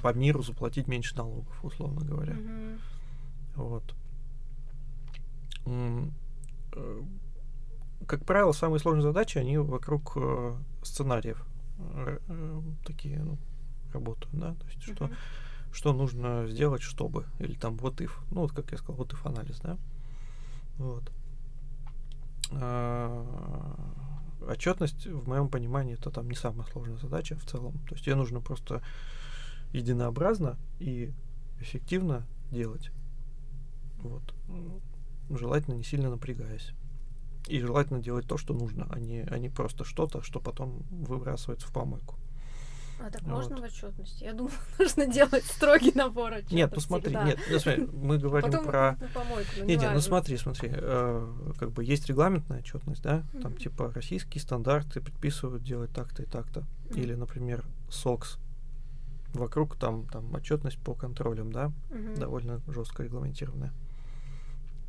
по 0.00 0.12
миру 0.14 0.42
заплатить 0.42 0.86
меньше 0.88 1.16
налогов, 1.16 1.64
условно 1.64 2.04
говоря. 2.04 2.34
Мгм. 2.34 2.78
Вот. 3.56 3.94
Э, 5.66 7.02
Как 8.06 8.24
правило, 8.24 8.52
самые 8.52 8.80
сложные 8.80 9.02
задачи, 9.02 9.38
они 9.38 9.58
вокруг 9.58 10.12
э, 10.16 10.54
сценариев 10.82 11.44
э, 11.78 12.18
э, 12.28 12.60
такие, 12.84 13.20
ну, 13.20 13.38
работают, 13.92 14.34
да, 14.38 14.54
то 14.54 14.66
есть 14.66 14.82
что, 14.82 15.04
Мгм. 15.04 15.14
что 15.72 15.92
нужно 15.92 16.46
сделать, 16.48 16.82
чтобы, 16.82 17.26
или 17.38 17.54
там 17.54 17.76
вот 17.76 18.00
if, 18.00 18.10
ну, 18.30 18.40
вот 18.40 18.52
как 18.52 18.72
я 18.72 18.78
сказал, 18.78 18.96
вот 18.96 19.12
if 19.12 19.24
анализ, 19.28 19.60
да, 19.60 19.78
вот. 20.78 21.10
А, 22.50 23.24
Отчетность, 24.48 25.06
в 25.06 25.28
моем 25.28 25.48
понимании, 25.48 25.94
это 25.94 26.10
там 26.10 26.28
не 26.28 26.34
самая 26.34 26.66
сложная 26.72 26.96
задача 26.98 27.36
в 27.36 27.44
целом. 27.44 27.78
То 27.88 27.94
есть 27.94 28.06
ее 28.08 28.16
нужно 28.16 28.40
просто 28.40 28.82
единообразно 29.72 30.58
и 30.78 31.12
эффективно 31.60 32.26
делать. 32.50 32.90
Вот. 33.98 34.34
Желательно 35.30 35.74
не 35.74 35.84
сильно 35.84 36.10
напрягаясь. 36.10 36.72
И 37.48 37.58
желательно 37.58 38.00
делать 38.00 38.26
то, 38.26 38.36
что 38.36 38.54
нужно, 38.54 38.86
а 38.90 38.98
не, 39.00 39.22
а 39.22 39.38
не 39.38 39.48
просто 39.48 39.84
что-то, 39.84 40.22
что 40.22 40.40
потом 40.40 40.82
выбрасывается 40.90 41.66
в 41.66 41.72
помойку. 41.72 42.16
А 43.00 43.10
так 43.10 43.20
Вот. 43.22 43.30
можно 43.32 43.56
в 43.56 43.62
отчетности? 43.64 44.22
Я 44.22 44.32
думаю, 44.32 44.52
нужно 44.78 45.06
делать 45.08 45.44
строгий 45.44 45.90
набор 45.92 46.34
отчетов. 46.34 46.52
Нет, 46.52 46.72
ну 46.72 46.80
смотри, 46.80 47.06
всегда. 47.08 47.24
нет, 47.24 47.38
ну 47.50 47.58
смотри, 47.58 47.86
мы 47.92 48.18
говорим 48.20 48.50
Потом 48.52 48.66
про... 48.66 48.96
помойку, 49.12 49.50
ну, 49.58 49.64
Нет, 49.64 49.80
нет, 49.80 49.90
ну 49.92 50.00
смотри, 50.00 50.36
смотри, 50.36 50.70
э, 50.72 51.52
как 51.58 51.72
бы 51.72 51.82
есть 51.82 52.06
регламентная 52.06 52.60
отчетность, 52.60 53.02
да, 53.02 53.24
там 53.42 53.52
Мгм. 53.52 53.56
типа 53.56 53.92
российские 53.92 54.40
стандарты 54.40 55.00
предписывают 55.00 55.64
делать 55.64 55.90
так-то 55.92 56.22
и 56.22 56.26
так-то, 56.26 56.64
или, 56.94 57.14
например, 57.14 57.64
СОКС, 57.90 58.38
вокруг 59.32 59.76
там 59.76 60.06
там 60.06 60.34
отчетность 60.34 60.78
по 60.78 60.94
контролям, 60.94 61.52
да, 61.52 61.72
Мгм. 61.90 62.14
довольно 62.16 62.60
жестко 62.68 63.02
регламентированная, 63.02 63.72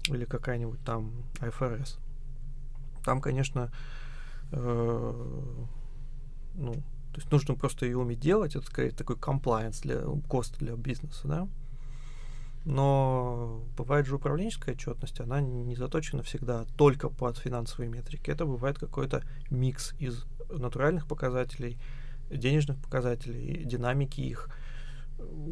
или 0.08 0.26
какая-нибудь 0.26 0.84
там 0.84 1.12
АФРС. 1.40 1.98
Там, 3.04 3.22
конечно, 3.22 3.72
э, 4.52 5.56
ну, 6.56 6.74
то 6.74 7.20
есть 7.20 7.32
нужно 7.32 7.56
просто 7.56 7.86
ее 7.86 7.98
уметь 7.98 8.20
делать, 8.20 8.56
это 8.56 8.66
скорее 8.66 8.92
такой 8.92 9.18
комплайенс 9.18 9.82
для 9.82 10.02
кост 10.28 10.58
для 10.58 10.76
бизнеса, 10.76 11.28
да. 11.28 11.48
Но 12.66 13.62
бывает 13.78 14.06
же 14.06 14.16
управленческая 14.16 14.74
отчетность, 14.74 15.20
она 15.20 15.42
не 15.42 15.76
заточена 15.76 16.24
всегда 16.24 16.66
только 16.78 17.10
под 17.10 17.38
финансовые 17.38 17.90
метрики. 17.90 18.32
Это 18.32 18.46
бывает 18.46 18.80
какой-то 18.80 19.22
микс 19.50 19.94
из 20.00 20.26
натуральных 20.50 21.06
показателей, 21.06 21.78
денежных 22.38 22.78
показателей, 22.78 23.64
динамики 23.66 24.22
их, 24.22 24.50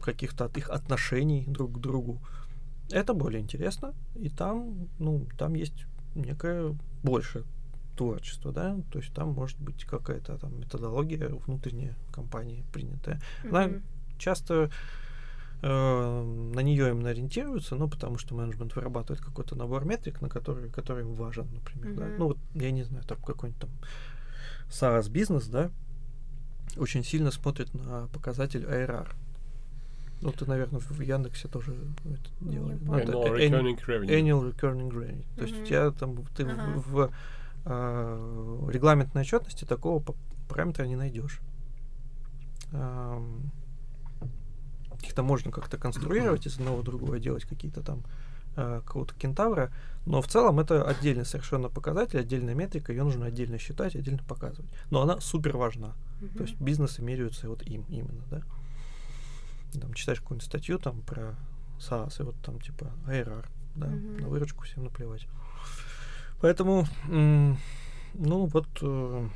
каких-то 0.02 0.46
от 0.46 0.58
их 0.58 0.70
отношений 0.70 1.46
друг 1.48 1.78
к 1.78 1.80
другу. 1.80 2.22
Это 2.90 3.14
более 3.14 3.42
интересно, 3.42 3.94
и 4.16 4.30
там, 4.30 4.90
ну, 5.00 5.26
там 5.38 5.54
есть 5.54 5.86
некое 6.16 6.76
больше 7.04 7.46
творчество, 7.96 8.52
да, 8.52 8.78
то 8.92 9.00
есть 9.00 9.14
там 9.14 9.30
может 9.30 9.60
быть 9.60 9.86
какая-то 9.86 10.38
там 10.38 10.60
методология 10.60 11.30
внутренняя 11.30 11.96
компании 12.12 12.64
принятая. 12.74 13.22
Она 13.44 13.68
Мгм. 13.68 13.82
часто 14.18 14.70
э, 15.64 16.24
на 16.56 16.60
нее 16.62 16.90
именно 16.90 17.10
ориентируются, 17.10 17.76
ну, 17.76 17.88
потому 17.88 18.18
что 18.18 18.34
менеджмент 18.34 18.76
вырабатывает 18.76 19.24
какой-то 19.24 19.56
набор 19.56 19.86
метрик, 19.86 20.20
на 20.22 20.30
который, 20.30 20.70
который 20.70 21.04
им 21.04 21.14
важен, 21.14 21.48
например, 21.54 21.96
да. 21.96 22.06
Мгм. 22.06 22.14
Ну, 22.18 22.26
вот, 22.30 22.38
я 22.56 22.72
не 22.72 22.84
знаю, 22.84 23.04
там 23.06 23.20
какой-нибудь 23.22 23.62
там 23.62 23.70
SaaS 24.70 25.10
бизнес, 25.10 25.48
да, 25.48 25.70
очень 26.78 27.04
сильно 27.04 27.32
смотрит 27.32 27.74
на 27.74 28.08
показатель 28.08 28.63
ARR. 28.63 29.08
Ну, 30.22 30.32
ты, 30.32 30.46
наверное, 30.46 30.80
в 30.80 31.01
Яндексе 31.01 31.48
тоже 31.48 31.74
это 32.06 32.30
Не 32.42 32.51
делали. 32.56 32.78
Ну, 32.82 32.94
это 32.96 33.12
Annual 33.12 33.36
recurring 33.36 33.80
revenue. 33.88 34.08
Annual 34.08 34.54
Recurring 34.56 34.90
Revenue. 34.92 35.25
То 35.36 35.44
есть 35.46 35.60
у 35.62 35.66
тебя 35.66 35.90
там 35.92 36.16
ты 36.36 36.46
в- 36.46 36.50
Ага. 36.50 36.74
в, 36.86 37.12
э, 37.66 38.70
регламентной 38.72 39.22
отчетности 39.24 39.66
такого 39.66 40.04
параметра 40.48 40.86
не 40.86 40.96
найдешь. 40.96 41.40
Ам, 42.74 43.51
Их-то 45.04 45.24
можно 45.24 45.51
как-то 45.51 45.78
конструировать 45.78 46.46
из 46.46 46.60
одного 46.60 46.78
в 46.78 46.84
другое, 46.84 47.20
делать 47.20 47.46
какие-то 47.46 47.82
там 47.82 48.04
э, 48.55 48.81
какого-то 48.86 49.13
кентавра, 49.15 49.72
но 50.05 50.22
в 50.22 50.27
целом 50.27 50.60
это 50.60 50.84
отдельный 50.84 51.25
совершенно 51.25 51.70
показатель, 51.70 52.20
отдельная 52.20 52.55
метрика, 52.55 52.91
ее 52.91 53.03
нужно 53.03 53.25
отдельно 53.25 53.58
считать, 53.58 53.96
отдельно 53.96 54.24
показывать. 54.27 54.72
Но 54.89 55.01
она 55.01 55.20
супер 55.22 55.58
важна. 55.58 55.93
Мгм. 56.22 56.38
То 56.38 56.43
есть 56.43 56.60
бизнесы 56.60 57.01
меряются 57.01 57.50
вот 57.50 57.62
им 57.63 57.86
именно, 57.89 58.24
да. 58.29 58.41
Там 59.79 59.93
читаешь 59.93 60.20
какую-нибудь 60.20 60.46
статью 60.48 60.79
там 60.79 61.01
про 61.01 61.36
SaaS, 61.79 62.20
и 62.20 62.24
вот 62.24 62.36
там 62.43 62.60
типа 62.60 62.91
ARR, 63.08 63.46
да, 63.75 63.88
Мгм. 63.88 64.17
на 64.17 64.27
выручку 64.27 64.63
всем 64.65 64.84
наплевать. 64.84 65.27
Поэтому, 66.41 66.86
м, 67.08 67.58
ну 68.15 68.46
вот, 68.48 68.67
э, 68.81 69.27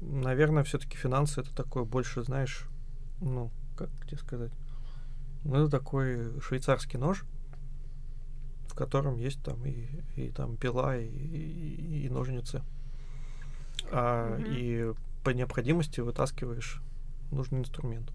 наверное, 0.00 0.64
все-таки 0.64 0.96
финансы 0.96 1.40
это 1.40 1.54
такое 1.54 1.84
больше, 1.84 2.22
знаешь, 2.24 2.66
ну, 3.20 3.50
как 3.76 3.88
тебе 4.06 4.18
сказать, 4.18 4.52
ну, 5.44 5.54
это 5.62 5.70
такой 5.70 6.40
швейцарский 6.40 6.98
нож, 6.98 7.24
в 8.68 8.74
котором 8.74 9.16
есть 9.16 9.42
там 9.42 9.64
и, 9.66 9.86
и 10.16 10.30
там 10.30 10.56
пила, 10.56 10.96
и, 10.96 11.06
и- 11.06 12.06
и 12.06 12.08
ножницы. 12.08 12.62
А, 13.90 14.36
Мгм. 14.38 14.44
И 14.48 14.92
по 15.24 15.30
необходимости 15.30 16.00
вытаскиваешь 16.00 16.80
нужный 17.32 17.60
инструмент. 17.60 18.10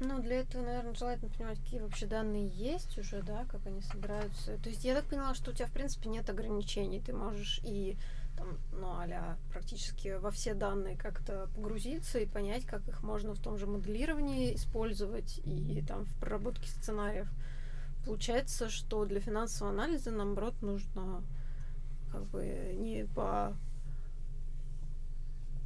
Ну, 0.00 0.20
для 0.20 0.40
этого, 0.40 0.62
наверное, 0.64 0.94
желательно 0.94 1.30
понимать, 1.30 1.58
какие 1.60 1.80
вообще 1.80 2.06
данные 2.06 2.48
есть 2.48 2.98
уже, 2.98 3.22
да, 3.22 3.44
как 3.44 3.64
они 3.66 3.82
собираются. 3.82 4.58
То 4.58 4.68
есть 4.68 4.84
я 4.84 4.96
так 4.96 5.04
поняла, 5.04 5.32
что 5.34 5.52
у 5.52 5.54
тебя, 5.54 5.66
в 5.68 5.72
принципе, 5.72 6.08
нет 6.08 6.28
ограничений. 6.28 7.00
Ты 7.00 7.12
можешь 7.12 7.60
и 7.62 7.96
там, 8.36 8.48
ну, 8.72 8.88
а 8.88 9.36
практически 9.52 10.16
во 10.18 10.32
все 10.32 10.54
данные 10.54 10.96
как-то 10.96 11.48
погрузиться 11.54 12.18
и 12.18 12.26
понять, 12.26 12.64
как 12.66 12.86
их 12.88 13.04
можно 13.04 13.34
в 13.34 13.38
том 13.38 13.58
же 13.58 13.66
моделировании 13.66 14.56
использовать 14.56 15.40
и 15.44 15.84
там 15.86 16.04
в 16.04 16.14
проработке 16.18 16.68
сценариев. 16.68 17.28
Получается, 18.04 18.68
что 18.68 19.04
для 19.04 19.20
финансового 19.20 19.72
анализа, 19.74 20.10
наоборот, 20.10 20.54
нужно 20.60 21.22
как 22.10 22.24
бы 22.26 22.74
не 22.78 23.04
по 23.14 23.54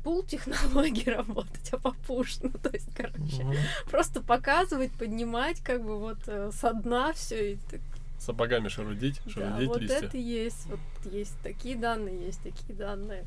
пул 0.05 0.23
технологии 0.23 1.09
работать, 1.11 1.69
а 1.73 1.79
по 1.79 1.93
пуш. 2.07 2.39
Ну, 2.41 2.51
то 2.51 2.71
есть, 2.73 2.95
короче, 2.95 3.43
Мгм. 3.45 3.57
просто 3.91 4.23
показывать, 4.23 4.93
поднимать, 4.93 5.61
как 5.63 5.85
бы 5.85 5.99
вот 5.99 6.19
э, 6.29 6.51
со 6.53 6.73
дна 6.75 7.13
все. 7.13 7.55
И 7.55 7.57
так, 7.71 7.81
Сапогами 8.19 8.69
шарудить, 8.69 9.21
да, 9.25 9.31
шарудить 9.31 9.69
вот 9.69 9.81
листья. 9.81 10.07
это 10.07 10.17
есть. 10.17 10.67
Вот 10.67 10.81
есть 11.13 11.37
такие 11.43 11.77
данные, 11.77 12.27
есть 12.27 12.41
такие 12.43 12.75
данные. 12.75 13.27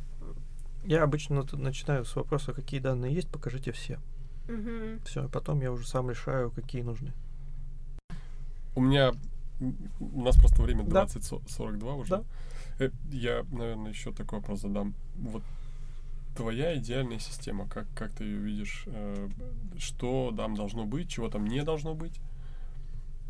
Я 0.86 1.04
обычно 1.04 1.44
тут 1.44 1.60
начинаю 1.60 2.06
с 2.06 2.16
вопроса, 2.16 2.54
какие 2.54 2.80
данные 2.80 3.13
есть, 3.13 3.28
покажите 3.30 3.72
все. 3.72 4.00
Мгм. 4.48 5.01
Все, 5.06 5.28
потом 5.28 5.62
я 5.62 5.72
уже 5.72 5.86
сам 5.88 6.10
решаю, 6.10 6.50
какие 6.50 6.82
нужны. 6.82 7.12
У 8.80 8.82
меня... 8.82 9.12
У 10.00 10.22
нас 10.22 10.38
просто 10.38 10.62
время 10.62 10.86
Да. 10.86 11.04
20.42 11.04 11.96
уже. 12.00 12.10
Да. 12.10 12.24
Э, 12.80 12.90
Я, 13.12 13.44
наверное, 13.52 13.92
еще 13.92 14.14
такой 14.14 14.40
вопрос 14.40 14.62
задам. 14.62 14.94
Вот 15.18 15.44
твоя 16.34 16.78
идеальная 16.78 17.20
система, 17.20 17.68
как, 17.68 17.86
как 17.94 18.14
ты 18.14 18.24
ее 18.24 18.38
видишь? 18.38 18.84
Э, 18.88 19.28
Что 19.78 20.34
там 20.38 20.56
должно 20.56 20.86
быть, 20.86 21.10
чего 21.10 21.28
там 21.30 21.46
не 21.46 21.62
должно 21.64 21.94
быть? 21.94 22.22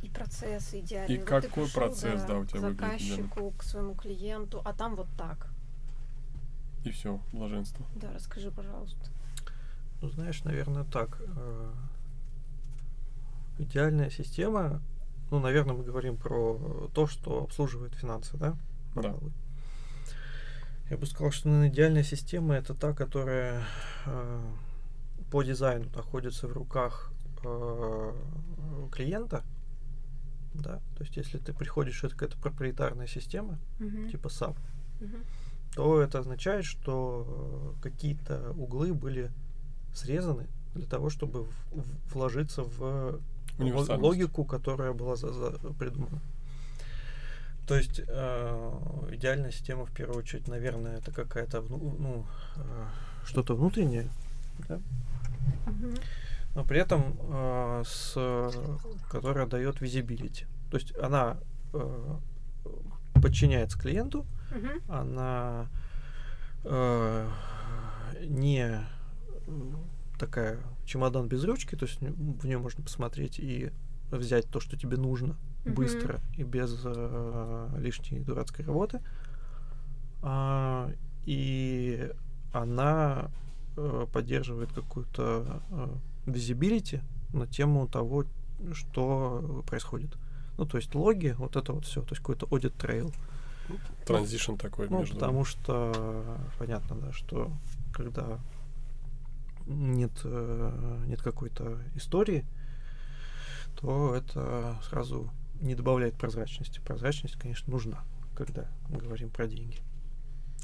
И 0.04 0.10
процесс 0.10 0.72
идеальный. 0.76 1.16
И 1.16 1.18
Вот 1.18 1.28
какой 1.28 1.48
ты 1.50 1.50
пришёл, 1.50 1.70
процесс, 1.74 2.24
да, 2.26 2.38
у 2.38 2.46
тебя 2.46 2.60
к 2.60 2.64
выглядит 2.64 3.02
заказчику, 3.02 3.52
к 3.58 3.64
своему 3.64 3.96
клиенту, 3.96 4.62
а 4.64 4.74
там 4.74 4.96
вот 4.96 5.08
так. 5.18 5.48
И 6.86 6.92
все, 6.92 7.20
блаженство. 7.34 7.84
Да, 7.96 8.12
расскажи, 8.14 8.52
пожалуйста. 8.52 9.00
Ну, 10.02 10.10
знаешь, 10.10 10.44
наверное, 10.44 10.84
так. 10.84 11.20
э, 11.26 11.72
Идеальная 13.58 14.10
система, 14.12 14.80
ну, 15.32 15.40
наверное, 15.40 15.76
мы 15.76 15.84
говорим 15.84 16.18
про 16.18 16.90
то, 16.94 17.08
что 17.08 17.44
обслуживает 17.44 17.94
финансы, 17.96 18.38
да? 18.38 18.52
Да. 18.96 19.02
Пожалуй. 19.02 19.32
Я 20.90 20.98
бы 20.98 21.06
сказал, 21.06 21.32
что 21.32 21.48
наверное, 21.50 21.70
идеальная 21.70 22.04
система 22.04 22.56
это 22.56 22.74
та, 22.74 22.94
которая 22.94 23.64
э, 24.08 24.42
по 25.32 25.44
дизайну 25.44 25.86
находится 25.96 26.48
в 26.48 26.54
руках 26.54 27.12
э, 27.44 28.14
клиента. 28.92 29.44
Да, 30.56 30.78
то 30.98 31.04
есть 31.04 31.16
если 31.16 31.38
ты 31.38 31.54
приходишь, 31.54 32.04
это 32.04 32.16
какая-то 32.16 32.38
проприетарная 32.40 33.06
система, 33.08 33.60
Мгм. 33.80 34.10
типа 34.10 34.28
SAP, 34.30 34.58
Мгм. 35.00 35.24
то 35.76 36.02
это 36.02 36.20
означает, 36.20 36.66
что 36.66 37.76
э, 37.80 37.82
какие-то 37.84 38.52
углы 38.58 38.94
были 38.96 39.32
срезаны 39.94 40.48
для 40.74 40.88
того, 40.88 41.12
чтобы 41.12 41.44
в- 41.44 41.50
в- 41.72 42.14
вложиться 42.16 42.64
в 42.64 43.20
Универсальность. 43.64 44.04
логику, 44.04 44.44
которая 44.46 44.94
была 44.94 45.16
за- 45.16 45.34
за- 45.34 45.58
придумана. 45.80 46.20
То 47.68 47.76
есть 47.76 48.02
э, 48.08 49.06
идеальная 49.12 49.52
система, 49.52 49.86
в 49.86 49.92
первую 49.92 50.18
очередь, 50.20 50.48
наверное, 50.48 50.98
это 50.98 51.12
какая-то 51.12 51.62
вну- 51.62 51.96
ну, 52.00 52.26
э, 52.58 52.86
что-то 53.26 53.56
внутреннее, 53.56 54.10
да? 54.68 54.80
Но 56.56 56.64
при 56.66 56.80
этом 56.80 57.16
э, 57.22 57.84
с, 57.86 58.14
которая 59.10 59.46
дает 59.46 59.82
visibility. 59.82 60.46
То 60.72 60.78
есть 60.78 60.98
она 60.98 61.38
э, 61.74 62.16
подчиняется 63.22 63.78
клиенту, 63.78 64.26
она 64.88 65.68
э, 66.64 67.30
не 68.22 68.80
такая 70.20 70.60
чемодан 70.86 71.28
без 71.28 71.44
ручки, 71.44 71.76
то 71.76 71.86
есть 71.86 72.00
в 72.02 72.46
нее 72.46 72.60
можно 72.60 72.84
посмотреть 72.84 73.40
и 73.40 73.72
взять 74.12 74.48
то, 74.48 74.60
что 74.60 74.78
тебе 74.78 74.98
нужно 74.98 75.36
Мгм. 75.66 75.74
быстро 75.76 76.22
и 76.38 76.44
без 76.44 76.82
э, 76.84 77.70
лишней 77.78 78.20
дурацкой 78.20 78.66
работы. 78.66 79.02
А, 80.22 80.92
и 81.26 82.12
она 82.52 83.30
э, 83.78 84.06
поддерживает 84.12 84.72
какую-то 84.74 85.62
э, 85.70 85.88
visibility 86.26 87.02
на 87.34 87.46
тему 87.46 87.88
того, 87.88 88.26
что 88.74 89.64
происходит. 89.68 90.18
Ну, 90.58 90.66
то 90.66 90.78
есть 90.78 90.94
логи, 90.96 91.36
вот 91.38 91.56
это 91.56 91.74
вот 91.74 91.86
все, 91.86 92.02
то 92.02 92.10
есть 92.12 92.22
какой-то 92.22 92.46
audit 92.48 92.76
trail. 92.78 93.14
Транзишн 94.06 94.56
такой 94.56 94.90
Ну, 94.90 95.00
между... 95.00 95.16
потому 95.16 95.46
что 95.46 96.38
понятно, 96.58 96.96
да, 96.96 97.14
что 97.14 97.52
когда 97.94 98.40
нет, 99.70 100.12
э, 100.24 101.04
нет 101.08 101.22
какой-то 101.22 101.80
истории, 101.96 102.46
то 103.80 104.16
это 104.16 104.80
сразу 104.84 105.32
не 105.62 105.76
добавляет 105.76 106.16
прозрачности. 106.18 106.80
Прозрачность, 106.80 107.36
конечно, 107.36 107.72
нужна, 107.72 108.04
когда 108.36 108.70
мы 108.90 108.98
говорим 108.98 109.30
про 109.30 109.48
деньги. 109.48 109.80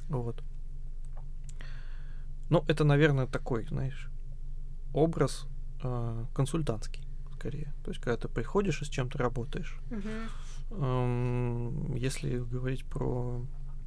Вот. 0.10 0.44
Ну, 2.50 2.64
это, 2.68 2.84
наверное, 2.84 3.28
такой, 3.28 3.66
знаешь, 3.66 4.10
образ 4.94 5.48
э, 5.84 6.26
консультантский, 6.34 7.04
скорее. 7.34 7.74
То 7.84 7.92
есть, 7.92 8.02
когда 8.02 8.18
ты 8.18 8.28
приходишь 8.28 8.82
и 8.82 8.86
с 8.86 8.90
чем-то 8.90 9.18
работаешь. 9.18 9.78
Мгм. 9.90 10.30
Эм, 10.72 11.96
Если 11.96 12.38
говорить 12.40 12.86
про 12.86 13.46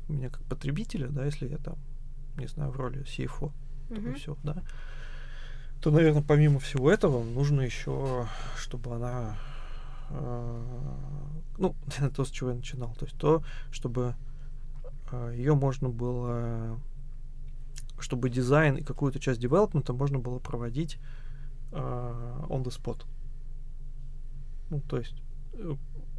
меня 0.09 0.31
как 0.31 0.43
потребителя, 0.45 1.09
да, 1.09 1.25
если 1.25 1.49
я 1.49 1.59
там, 1.59 1.77
не 2.37 2.47
знаю, 2.47 2.71
в 2.71 2.77
роли 2.77 3.03
CFO, 3.05 3.53
то 3.89 3.95
Мгм. 4.01 4.15
все, 4.15 4.37
да, 4.43 4.63
то, 5.81 5.91
наверное, 5.91 6.23
помимо 6.23 6.59
всего 6.59 6.91
этого, 6.91 7.23
нужно 7.23 7.61
еще, 7.62 8.27
чтобы 8.57 8.95
она, 8.95 9.37
э, 10.11 10.62
ну, 11.59 11.75
то, 12.14 12.25
с 12.25 12.31
чего 12.31 12.51
я 12.51 12.57
начинал, 12.57 12.95
то 12.99 13.05
есть 13.05 13.17
то, 13.19 13.43
чтобы 13.71 14.14
ее 15.33 15.55
можно 15.55 15.88
было, 15.88 16.79
чтобы 17.99 18.31
дизайн 18.31 18.77
и 18.77 18.83
какую-то 18.83 19.19
часть 19.19 19.41
девелопмента 19.41 19.93
можно 19.93 20.19
было 20.19 20.38
проводить 20.38 20.99
э, 21.73 21.77
on 21.77 22.62
the 22.62 22.71
spot. 22.71 23.05
Ну, 24.71 24.81
то 24.81 24.99
есть, 24.99 25.14
э, 25.55 25.75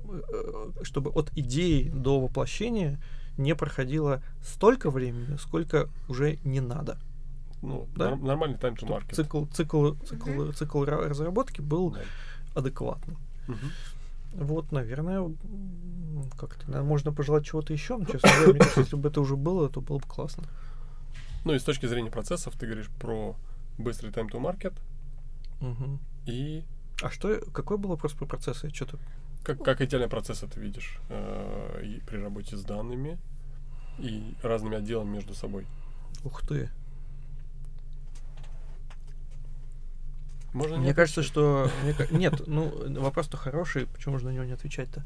э, 0.09 0.71
чтобы 0.83 1.11
от 1.11 1.31
идеи 1.35 1.89
до 1.89 2.19
воплощения 2.19 2.99
не 3.37 3.55
проходило 3.55 4.21
столько 4.41 4.89
времени, 4.89 5.37
сколько 5.37 5.89
уже 6.07 6.39
не 6.43 6.59
надо. 6.59 6.97
Ну, 7.61 7.87
да? 7.95 8.11
нор- 8.11 8.21
нормальный 8.25 8.57
time 8.57 8.75
to 8.77 8.87
market. 8.87 9.13
цикл, 9.15 9.45
цикл, 9.45 9.93
цикл, 10.07 10.29
Мгм. 10.29 10.53
цикл 10.53 10.83
ра- 10.83 11.07
разработки 11.07 11.61
был 11.61 11.91
Да. 11.91 12.01
адекватным. 12.55 13.17
Мгм. 13.47 13.71
Вот, 14.33 14.71
наверное, 14.71 15.29
как-то 16.37 16.65
наверное, 16.67 16.87
можно 16.87 17.11
пожелать 17.11 17.45
чего-то 17.45 17.73
еще, 17.73 17.97
но, 17.97 18.05
честно 18.05 18.29
говоря, 18.29 18.49
мне 18.51 18.59
кажется, 18.59 18.79
если 18.81 18.95
бы 18.95 19.09
это 19.09 19.21
уже 19.21 19.35
было, 19.35 19.69
то 19.69 19.81
было 19.81 19.97
бы 19.97 20.05
классно. 20.07 20.43
Ну 21.45 21.53
и 21.53 21.59
с 21.59 21.63
точки 21.63 21.85
зрения 21.87 22.11
процессов 22.11 22.53
ты 22.57 22.65
говоришь 22.65 22.89
про 22.99 23.35
быстрый 23.77 24.11
time 24.11 24.29
to 24.29 24.39
market 24.41 24.73
Мгм. 25.61 25.99
и 26.25 26.63
А 27.01 27.09
что, 27.09 27.39
какой 27.53 27.77
был 27.77 27.89
вопрос 27.89 28.11
про 28.13 28.25
процессы? 28.25 28.69
Что-то 28.73 28.97
как, 29.43 29.63
как 29.63 29.81
идеальный 29.81 30.09
процесс 30.09 30.39
ты 30.53 30.59
видишь 30.59 30.99
э, 31.09 31.81
и 31.85 32.01
при 32.05 32.17
работе 32.17 32.57
с 32.57 32.63
данными 32.63 33.17
и 33.97 34.35
разными 34.43 34.77
отделами 34.77 35.15
между 35.15 35.33
собой. 35.33 35.65
Ух 36.25 36.41
ты. 36.45 36.69
Можно 40.53 40.75
не 40.75 40.81
Мне 40.81 40.93
кажется, 40.93 41.23
что... 41.23 41.69
Нет, 42.11 42.47
ну, 42.47 42.71
вопрос-то 43.01 43.37
хороший, 43.37 43.85
почему 43.87 44.17
же 44.19 44.25
на 44.25 44.29
него 44.29 44.43
не 44.43 44.53
отвечать-то? 44.53 45.03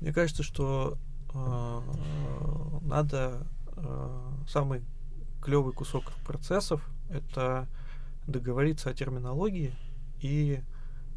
Мне 0.00 0.12
кажется, 0.12 0.42
что 0.42 0.96
э, 1.34 1.80
надо 2.82 3.46
э, 3.76 4.30
самый 4.48 4.82
клевый 5.42 5.72
кусок 5.72 6.12
процессов 6.26 6.82
это 7.10 7.66
договориться 8.26 8.90
о 8.90 8.94
терминологии 8.94 9.74
и 10.20 10.62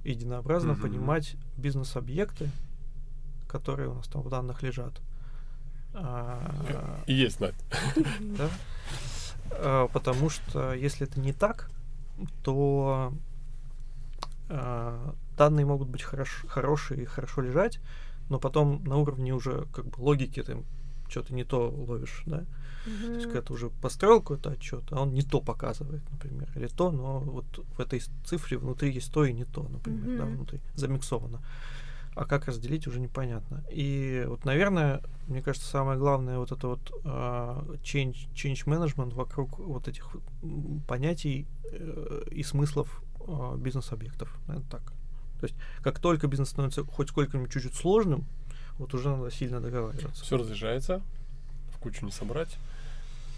единообразно 0.03 0.73
Мгм. 0.73 0.81
понимать 0.81 1.35
бизнес-объекты, 1.57 2.49
которые 3.47 3.89
у 3.89 3.93
нас 3.93 4.07
там 4.07 4.21
в 4.21 4.29
данных 4.29 4.61
лежат. 4.63 5.01
А, 5.93 7.01
И 7.07 7.13
есть 7.13 7.37
знать. 7.37 7.55
да? 8.37 8.49
А, 9.51 9.87
Потому 9.87 10.29
что 10.29 10.73
если 10.73 11.07
это 11.07 11.19
не 11.19 11.31
так, 11.33 11.69
то 12.43 13.13
данные 14.49 15.65
могут 15.65 15.89
быть 15.89 16.03
хорош, 16.03 16.45
хорошие 16.47 17.03
и 17.03 17.05
хорошо 17.05 17.41
лежать, 17.41 17.79
но 18.29 18.39
потом 18.39 18.83
на 18.83 18.97
уровне 18.97 19.33
уже 19.33 19.67
как 19.73 19.85
бы 19.85 19.99
логики 19.99 20.41
ты 20.41 20.63
что-то 21.09 21.33
не 21.33 21.43
то 21.43 21.69
ловишь, 21.69 22.23
да? 22.25 22.45
То 22.83 23.13
есть, 23.15 23.25
когда 23.25 23.41
ты 23.41 23.53
уже 23.53 23.69
построил 23.69 24.21
какой-то 24.21 24.51
отчет, 24.51 24.83
а 24.91 25.01
он 25.01 25.13
не 25.13 25.21
то 25.23 25.41
показывает, 25.41 26.01
например, 26.11 26.49
или 26.55 26.67
то, 26.67 26.91
но 26.91 27.19
вот 27.19 27.45
в 27.75 27.79
этой 27.79 28.01
цифре 28.25 28.57
внутри 28.57 28.91
есть 28.91 29.11
то 29.11 29.25
и 29.25 29.33
не 29.33 29.45
то, 29.45 29.63
например, 29.63 30.09
да, 30.17 30.25
Мгм. 30.25 30.35
внутри 30.35 30.59
замиксовано. 30.75 31.41
А 32.15 32.25
как 32.25 32.47
разделить 32.47 32.87
уже 32.87 32.99
непонятно. 32.99 33.63
И 33.69 34.25
вот, 34.27 34.43
наверное, 34.45 35.01
мне 35.27 35.41
кажется, 35.41 35.67
самое 35.67 35.99
главное 35.99 36.39
вот 36.39 36.51
это 36.51 36.67
вот 36.67 36.91
а, 37.03 37.63
change, 37.83 38.27
change 38.33 38.65
management 38.65 39.13
вокруг 39.13 39.59
вот 39.59 39.87
этих 39.87 40.09
понятий 40.87 41.45
э, 41.71 42.23
и 42.31 42.41
смыслов 42.43 43.03
бизнес-объектов. 43.57 44.35
Наверное, 44.47 44.69
так. 44.69 44.81
То 45.39 45.45
есть, 45.45 45.55
как 45.83 45.99
только 45.99 46.27
бизнес 46.27 46.49
становится 46.49 46.83
хоть 46.83 47.09
сколько-нибудь 47.09 47.51
чуть-чуть 47.51 47.75
сложным, 47.75 48.25
вот 48.77 48.93
уже 48.93 49.09
надо 49.09 49.29
сильно 49.31 49.59
договариваться. 49.61 50.23
Все 50.23 50.37
разъезжается. 50.37 51.01
в 51.71 51.79
кучу 51.79 52.03
не 52.05 52.11
собрать. 52.11 52.57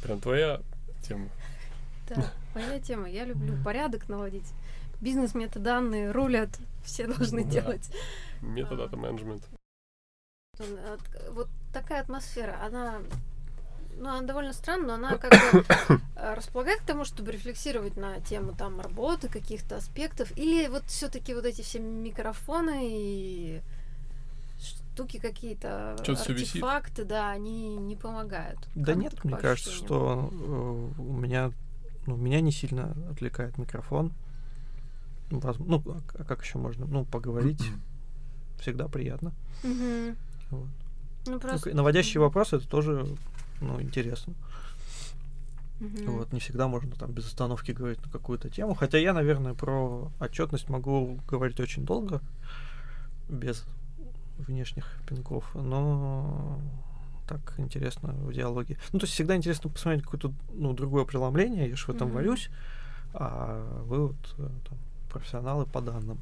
Прям 0.01 0.21
твоя 0.21 0.61
тема. 1.01 1.27
Да, 2.07 2.31
моя 2.55 2.79
тема. 2.79 3.09
Я 3.09 3.25
люблю 3.25 3.53
порядок 3.63 4.07
наводить. 4.07 4.47
Бизнес, 5.01 5.35
метаданные 5.35 6.11
рулят, 6.11 6.49
все 6.83 7.05
должны 7.07 7.43
Да. 7.43 7.49
делать. 7.51 7.91
Метод 8.41 8.79
А. 8.79 8.85
это 8.85 8.95
менеджмент. 8.97 9.43
Вот 11.31 11.47
такая 11.73 12.01
атмосфера, 12.01 12.57
она, 12.65 12.99
ну, 13.99 14.09
она 14.09 14.21
довольно 14.21 14.53
странная, 14.53 14.87
но 14.87 14.93
она 14.93 15.17
как 15.17 15.31
бы 15.31 15.65
э, 16.15 16.33
располагает 16.33 16.81
к 16.81 16.85
тому, 16.85 17.05
чтобы 17.05 17.31
рефлексировать 17.31 17.97
на 17.97 18.19
тему 18.21 18.53
там 18.57 18.79
работы, 18.79 19.27
каких-то 19.27 19.77
аспектов, 19.77 20.35
или 20.37 20.67
вот 20.67 20.85
все-таки 20.85 21.33
вот 21.33 21.45
эти 21.45 21.61
все 21.61 21.79
микрофоны 21.79 22.87
и 22.89 23.61
штуки 24.59 25.19
какие-то, 25.19 25.93
артефакты, 25.93 27.05
да, 27.05 27.29
они 27.31 27.75
не 27.77 27.95
помогают. 27.95 28.59
Да 28.75 28.95
нет, 28.95 29.23
мне 29.23 29.37
кажется, 29.37 29.71
что 29.71 30.29
э, 30.31 31.01
у 31.01 31.13
меня, 31.13 31.51
ну, 32.05 32.15
меня 32.15 32.41
не 32.41 32.51
сильно 32.51 32.95
отвлекает 33.09 33.57
микрофон. 33.57 34.11
Ну, 35.29 35.41
а 36.17 36.23
как 36.23 36.43
еще 36.43 36.57
можно? 36.57 36.85
Ну, 36.85 37.05
поговорить 37.05 37.61
всегда 38.59 38.87
приятно. 38.87 39.31
Мгм. 39.63 40.15
Вот. 40.51 40.67
Ну, 41.27 41.39
просто... 41.39 41.75
наводящие 41.75 42.21
вопросы 42.21 42.57
это 42.57 42.67
тоже, 42.67 43.05
ну, 43.61 43.81
интересно. 43.81 44.33
Мгм. 45.79 46.17
Вот, 46.17 46.33
не 46.33 46.39
всегда 46.39 46.67
можно 46.67 46.91
там 46.95 47.11
без 47.11 47.25
остановки 47.27 47.71
говорить 47.71 48.03
на 48.05 48.11
какую-то 48.11 48.49
тему. 48.49 48.73
Хотя 48.73 48.97
я, 48.97 49.13
наверное, 49.13 49.53
про 49.53 50.11
отчетность 50.19 50.69
могу 50.69 51.19
говорить 51.27 51.59
очень 51.59 51.85
долго, 51.85 52.21
без 53.29 53.65
внешних 54.37 54.85
пинков, 55.07 55.49
но 55.53 56.59
так 57.27 57.53
интересно 57.57 58.13
в 58.13 58.33
диалоге. 58.33 58.77
Ну, 58.91 58.99
то 58.99 59.05
есть 59.05 59.13
всегда 59.13 59.35
интересно 59.35 59.69
посмотреть 59.69 60.03
какое-то 60.03 60.33
ну, 60.53 60.73
другое 60.73 61.05
преломление, 61.05 61.69
я 61.69 61.75
же 61.75 61.85
в 61.85 61.89
этом 61.89 62.07
Мгм. 62.07 62.15
варюсь, 62.15 62.49
а 63.13 63.83
вы 63.85 64.07
вот 64.07 64.35
э, 64.37 64.49
там, 64.67 64.77
профессионалы 65.09 65.65
по 65.65 65.81
данным. 65.81 66.19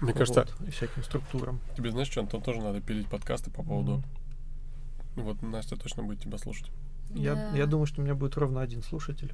Мне 0.00 0.12
кажется, 0.14 0.48
вот, 0.58 0.68
и 0.68 0.70
всяким 0.70 1.04
структурам. 1.04 1.60
тебе 1.76 1.92
знаешь 1.92 2.10
что, 2.10 2.20
Антон, 2.22 2.42
тоже 2.42 2.60
надо 2.60 2.80
пилить 2.80 3.06
подкасты 3.08 3.50
по 3.50 3.62
поводу... 3.62 3.98
Мгм. 3.98 4.04
Вот 5.16 5.42
Настя 5.42 5.76
точно 5.76 6.02
будет 6.02 6.20
тебя 6.20 6.38
слушать. 6.38 6.70
Я, 7.14 7.34
Да. 7.34 7.56
я 7.56 7.66
думаю, 7.66 7.86
что 7.86 8.00
у 8.00 8.04
меня 8.04 8.14
будет 8.14 8.36
ровно 8.36 8.60
один 8.62 8.82
слушатель. 8.82 9.32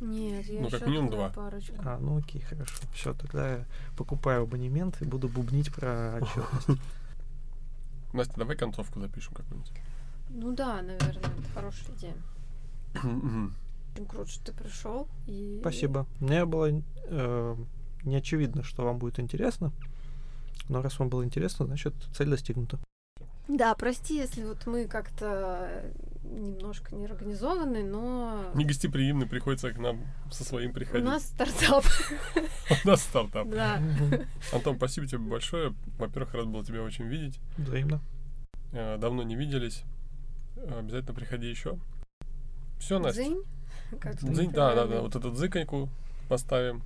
Нет, 0.00 0.46
я 0.46 0.60
Ну, 0.60 0.70
как 0.70 0.86
минимум 0.86 1.10
два. 1.10 1.30
парочку. 1.30 1.74
А, 1.78 1.98
ну 1.98 2.18
окей, 2.18 2.40
хорошо. 2.42 2.74
Все, 2.94 3.14
тогда 3.14 3.50
я 3.50 3.64
покупаю 3.96 4.42
абонемент 4.42 5.00
и 5.02 5.04
буду 5.04 5.28
бубнить 5.28 5.74
про 5.74 6.18
отчетность. 6.22 6.80
Настя, 8.12 8.34
давай 8.36 8.56
концовку 8.56 9.00
запишем 9.00 9.34
какую-нибудь. 9.34 9.72
Ну 10.30 10.52
да, 10.54 10.82
наверное, 10.82 11.10
это 11.10 11.50
хорошая 11.54 11.94
идея. 11.96 12.14
Очень 13.94 14.06
круто, 14.06 14.30
что 14.30 14.44
ты 14.44 14.52
пришел. 14.52 15.08
И... 15.26 15.58
Спасибо. 15.60 16.06
Мне 16.20 16.44
было 16.44 16.70
э, 16.70 17.56
не 18.04 18.16
очевидно, 18.16 18.62
что 18.62 18.84
вам 18.84 18.98
будет 18.98 19.18
интересно. 19.18 19.72
Но 20.68 20.82
раз 20.82 20.98
вам 20.98 21.08
было 21.08 21.24
интересно, 21.24 21.66
значит 21.66 21.94
цель 22.14 22.28
достигнута. 22.28 22.78
Да, 23.48 23.74
прости, 23.74 24.16
если 24.16 24.44
вот 24.44 24.66
мы 24.66 24.86
как-то 24.86 25.82
немножко 26.22 26.94
неорганизованы, 26.94 27.82
но 27.82 28.50
Не 28.54 28.66
гостеприимный, 28.66 29.26
приходится 29.26 29.72
к 29.72 29.78
нам 29.78 30.02
со 30.30 30.44
своим 30.44 30.70
у 30.70 30.74
приходить. 30.74 31.06
нас 31.06 31.24
стартап. 31.24 31.84
У 32.84 32.88
нас 32.88 33.02
стартап. 33.02 33.48
Да. 33.48 33.80
Антон, 34.52 34.76
спасибо 34.76 35.06
тебе 35.06 35.18
большое. 35.18 35.74
Во-первых, 35.98 36.34
рад 36.34 36.48
был 36.48 36.62
тебя 36.64 36.82
очень 36.82 37.06
видеть. 37.06 37.40
Взаимно. 37.56 38.00
Э, 38.72 38.98
Давно 38.98 39.22
не 39.22 39.36
виделись. 39.36 39.84
Обязательно 40.56 41.14
приходи 41.14 41.48
еще. 41.48 41.78
Все, 42.78 42.98
Настя. 42.98 43.22
Дзынь. 43.22 43.42
Как 43.98 44.16
Дзынь, 44.16 44.50
да, 44.50 44.74
да, 44.74 44.86
да. 44.86 45.00
Вот 45.00 45.16
эту 45.16 45.30
дзыконьку 45.30 45.88
поставим. 46.28 46.82